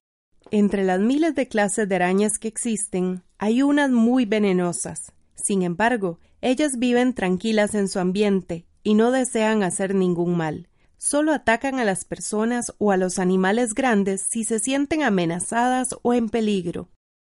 Entre 0.51 0.83
las 0.83 0.99
miles 0.99 1.35
de 1.35 1.47
clases 1.47 1.87
de 1.87 1.95
arañas 1.95 2.39
que 2.39 2.47
existen, 2.47 3.23
hay 3.37 3.61
unas 3.61 3.91
muy 3.91 4.25
venenosas. 4.25 5.13
Sin 5.35 5.61
embargo, 5.61 6.19
ellas 6.41 6.79
viven 6.79 7.13
tranquilas 7.13 7.75
en 7.75 7.87
su 7.87 7.99
ambiente 7.99 8.65
y 8.83 8.95
no 8.95 9.11
desean 9.11 9.63
hacer 9.63 9.95
ningún 9.95 10.35
mal 10.35 10.69
solo 10.99 11.33
atacan 11.33 11.79
a 11.79 11.85
las 11.85 12.05
personas 12.05 12.73
o 12.77 12.91
a 12.91 12.97
los 12.97 13.17
animales 13.17 13.73
grandes 13.73 14.21
si 14.21 14.43
se 14.43 14.59
sienten 14.59 15.01
amenazadas 15.01 15.95
o 16.03 16.13
en 16.13 16.29
peligro. 16.29 16.89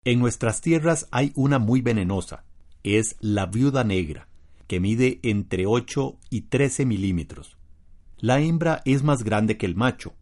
En 0.03 0.19
nuestras 0.19 0.61
tierras 0.61 1.07
hay 1.11 1.31
una 1.35 1.59
muy 1.59 1.81
venenosa, 1.81 2.43
es 2.83 3.15
la 3.19 3.45
viuda 3.45 3.83
negra, 3.83 4.27
que 4.71 4.79
mide 4.79 5.19
entre 5.23 5.65
8 5.65 6.17
y 6.29 6.43
13 6.43 6.85
milímetros. 6.85 7.57
La 8.19 8.39
hembra 8.39 8.81
es 8.85 9.03
más 9.03 9.25
grande 9.25 9.57
que 9.57 9.65
el 9.65 9.75
macho, 9.75 10.13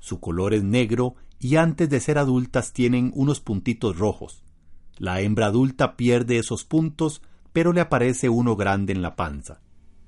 su 0.00 0.18
color 0.18 0.54
es 0.54 0.64
negro 0.64 1.16
y 1.38 1.56
antes 1.56 1.90
de 1.90 2.00
ser 2.00 2.16
adultas 2.16 2.72
tienen 2.72 3.12
unos 3.14 3.40
puntitos 3.40 3.98
rojos. 3.98 4.46
La 4.96 5.20
hembra 5.20 5.48
adulta 5.48 5.94
pierde 5.98 6.38
esos 6.38 6.64
puntos, 6.64 7.20
pero 7.52 7.74
le 7.74 7.82
aparece 7.82 8.30
uno 8.30 8.56
grande 8.56 8.94
en 8.94 9.02
la 9.02 9.14
panza. 9.14 9.60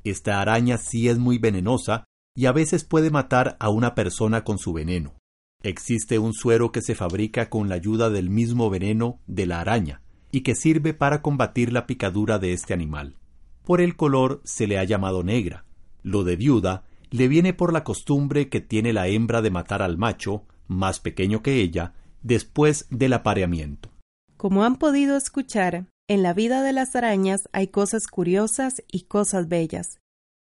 Esta 0.03 0.41
araña 0.41 0.79
sí 0.79 1.11
es 1.11 1.19
muy 1.19 1.37
venenosa 1.37 2.07
y 2.35 2.47
a 2.47 2.53
veces 2.53 2.85
puede 2.85 3.11
matar 3.11 3.59
a 3.61 3.69
una 3.69 3.95
persona 3.95 4.45
con 4.45 4.57
su 4.57 4.73
veneno. 4.73 5.19
Existe 5.63 6.19
un 6.19 6.33
suero 6.33 6.73
que 6.73 6.81
se 6.81 6.95
fabrica 6.95 7.51
con 7.51 7.69
la 7.69 7.75
ayuda 7.75 8.09
del 8.09 8.31
mismo 8.31 8.71
veneno 8.71 9.21
de 9.27 9.45
la 9.45 9.61
araña 9.61 10.01
y 10.33 10.41
que 10.41 10.55
sirve 10.55 10.95
para 10.95 11.21
combatir 11.21 11.71
la 11.71 11.87
picadura 11.87 12.39
de 12.39 12.55
este 12.55 12.73
animal. 12.73 13.20
Por 13.65 13.81
el 13.81 13.97
color 13.97 14.41
se 14.45 14.67
le 14.67 14.79
ha 14.79 14.85
llamado 14.85 15.23
negra. 15.23 15.65
Lo 16.03 16.25
de 16.25 16.37
viuda 16.37 16.85
le 17.11 17.29
viene 17.29 17.53
por 17.55 17.73
la 17.73 17.85
costumbre 17.85 18.49
que 18.49 18.61
tiene 18.61 18.93
la 18.93 19.09
hembra 19.09 19.43
de 19.43 19.51
matar 19.51 19.83
al 19.83 19.99
macho, 19.99 20.45
más 20.69 21.01
pequeño 21.01 21.43
que 21.43 21.61
ella, 21.61 21.95
después 22.23 22.87
del 22.91 23.13
apareamiento. 23.13 23.91
Como 24.37 24.65
han 24.65 24.77
podido 24.77 25.17
escuchar, 25.17 25.87
en 26.09 26.23
la 26.23 26.33
vida 26.33 26.63
de 26.63 26.73
las 26.73 26.97
arañas 26.97 27.49
hay 27.53 27.69
cosas 27.69 28.07
curiosas 28.07 28.83
y 28.91 29.03
cosas 29.03 29.49
bellas. 29.49 29.99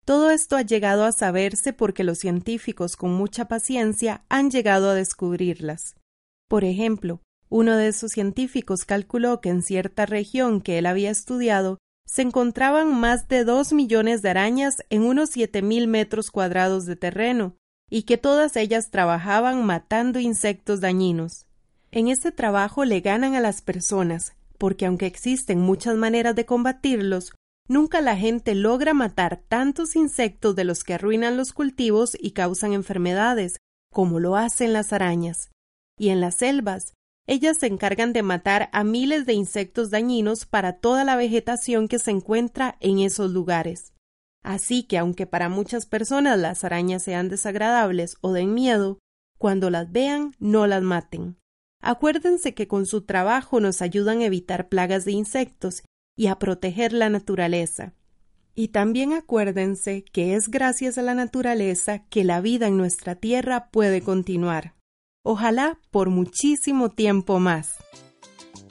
Todo 0.05 0.29
esto 0.29 0.55
ha 0.55 0.61
llegado 0.61 1.05
a 1.05 1.11
saberse 1.11 1.73
porque 1.73 2.03
los 2.03 2.19
científicos 2.19 2.95
con 2.95 3.13
mucha 3.13 3.47
paciencia 3.47 4.23
han 4.29 4.51
llegado 4.51 4.91
a 4.91 4.93
descubrirlas. 4.93 5.95
Por 6.47 6.63
ejemplo, 6.63 7.21
uno 7.49 7.75
de 7.75 7.87
esos 7.87 8.11
científicos 8.11 8.85
calculó 8.85 9.41
que 9.41 9.49
en 9.49 9.63
cierta 9.63 10.05
región 10.05 10.61
que 10.61 10.77
él 10.77 10.85
había 10.85 11.09
estudiado 11.09 11.79
se 12.05 12.21
encontraban 12.21 12.93
más 12.99 13.27
de 13.27 13.43
dos 13.43 13.73
millones 13.73 14.21
de 14.21 14.29
arañas 14.29 14.77
en 14.89 15.03
unos 15.03 15.31
siete 15.31 15.61
mil 15.61 15.87
metros 15.87 16.31
cuadrados 16.31 16.85
de 16.85 16.95
terreno, 16.95 17.55
y 17.89 18.03
que 18.03 18.17
todas 18.17 18.55
ellas 18.55 18.91
trabajaban 18.91 19.65
matando 19.65 20.19
insectos 20.19 20.81
dañinos. 20.81 21.45
En 21.91 22.07
este 22.07 22.31
trabajo 22.31 22.85
le 22.85 23.01
ganan 23.01 23.35
a 23.35 23.41
las 23.41 23.61
personas, 23.61 24.33
porque 24.57 24.85
aunque 24.85 25.05
existen 25.05 25.59
muchas 25.59 25.95
maneras 25.95 26.35
de 26.35 26.45
combatirlos, 26.45 27.33
Nunca 27.67 27.99
la 28.01 28.15
gente 28.15 28.53
logra 28.53 28.93
matar 28.93 29.41
tantos 29.47 29.95
insectos 29.95 30.55
de 30.55 30.65
los 30.65 30.83
que 30.83 30.93
arruinan 30.93 31.35
los 31.35 31.51
cultivos 31.51 32.15
y 32.19 32.31
causan 32.31 32.73
enfermedades, 32.73 33.57
como 33.91 34.19
lo 34.19 34.35
hacen 34.35 34.71
las 34.71 34.93
arañas. 34.93 35.49
Y 35.97 36.09
en 36.09 36.21
las 36.21 36.35
selvas, 36.35 36.93
ellas 37.27 37.57
se 37.57 37.67
encargan 37.67 38.13
de 38.13 38.21
matar 38.21 38.69
a 38.71 38.83
miles 38.83 39.25
de 39.25 39.33
insectos 39.33 39.89
dañinos 39.89 40.45
para 40.45 40.73
toda 40.73 41.03
la 41.03 41.15
vegetación 41.15 41.87
que 41.87 41.99
se 41.99 42.11
encuentra 42.11 42.77
en 42.79 42.99
esos 42.99 43.31
lugares. 43.31 43.93
Así 44.43 44.83
que 44.83 44.99
aunque 44.99 45.25
para 45.25 45.49
muchas 45.49 45.87
personas 45.87 46.37
las 46.37 46.63
arañas 46.63 47.01
sean 47.01 47.29
desagradables 47.29 48.17
o 48.21 48.31
den 48.31 48.53
miedo, 48.53 48.99
cuando 49.39 49.69
las 49.69 49.91
vean 49.91 50.35
no 50.39 50.67
las 50.67 50.83
maten. 50.83 51.37
Acuérdense 51.81 52.53
que 52.53 52.67
con 52.67 52.85
su 52.85 53.01
trabajo 53.01 53.59
nos 53.59 53.81
ayudan 53.81 54.21
a 54.21 54.25
evitar 54.25 54.69
plagas 54.69 55.05
de 55.05 55.11
insectos 55.11 55.83
y 56.15 56.27
a 56.27 56.39
proteger 56.39 56.93
la 56.93 57.09
naturaleza. 57.09 57.93
Y 58.53 58.69
también 58.69 59.13
acuérdense 59.13 60.03
que 60.03 60.35
es 60.35 60.49
gracias 60.49 60.97
a 60.97 61.01
la 61.01 61.13
naturaleza 61.13 62.05
que 62.07 62.23
la 62.23 62.39
vida 62.39 62.67
en 62.67 62.77
nuestra 62.77 63.15
tierra 63.15 63.69
puede 63.69 64.01
continuar. 64.01 64.75
Ojalá 65.27 65.79
por 65.89 66.11
muchísimo 66.11 66.89
tiempo 66.89 67.39
más. 67.39 67.77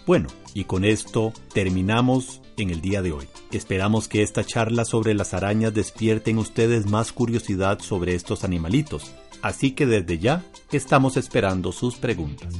Bueno, 0.06 0.28
y 0.54 0.64
con 0.64 0.84
esto 0.84 1.32
terminamos 1.52 2.42
en 2.56 2.70
el 2.70 2.80
día 2.80 3.02
de 3.02 3.10
hoy. 3.10 3.26
Esperamos 3.50 4.06
que 4.06 4.22
esta 4.22 4.44
charla 4.44 4.84
sobre 4.84 5.14
las 5.14 5.34
arañas 5.34 5.74
despierte 5.74 6.30
en 6.30 6.38
ustedes 6.38 6.86
más 6.86 7.10
curiosidad 7.10 7.80
sobre 7.80 8.14
estos 8.14 8.44
animalitos, 8.44 9.12
así 9.42 9.72
que 9.72 9.84
desde 9.84 10.20
ya 10.20 10.44
estamos 10.70 11.16
esperando 11.16 11.72
sus 11.72 11.96
preguntas. 11.96 12.54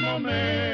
momento 0.00 0.73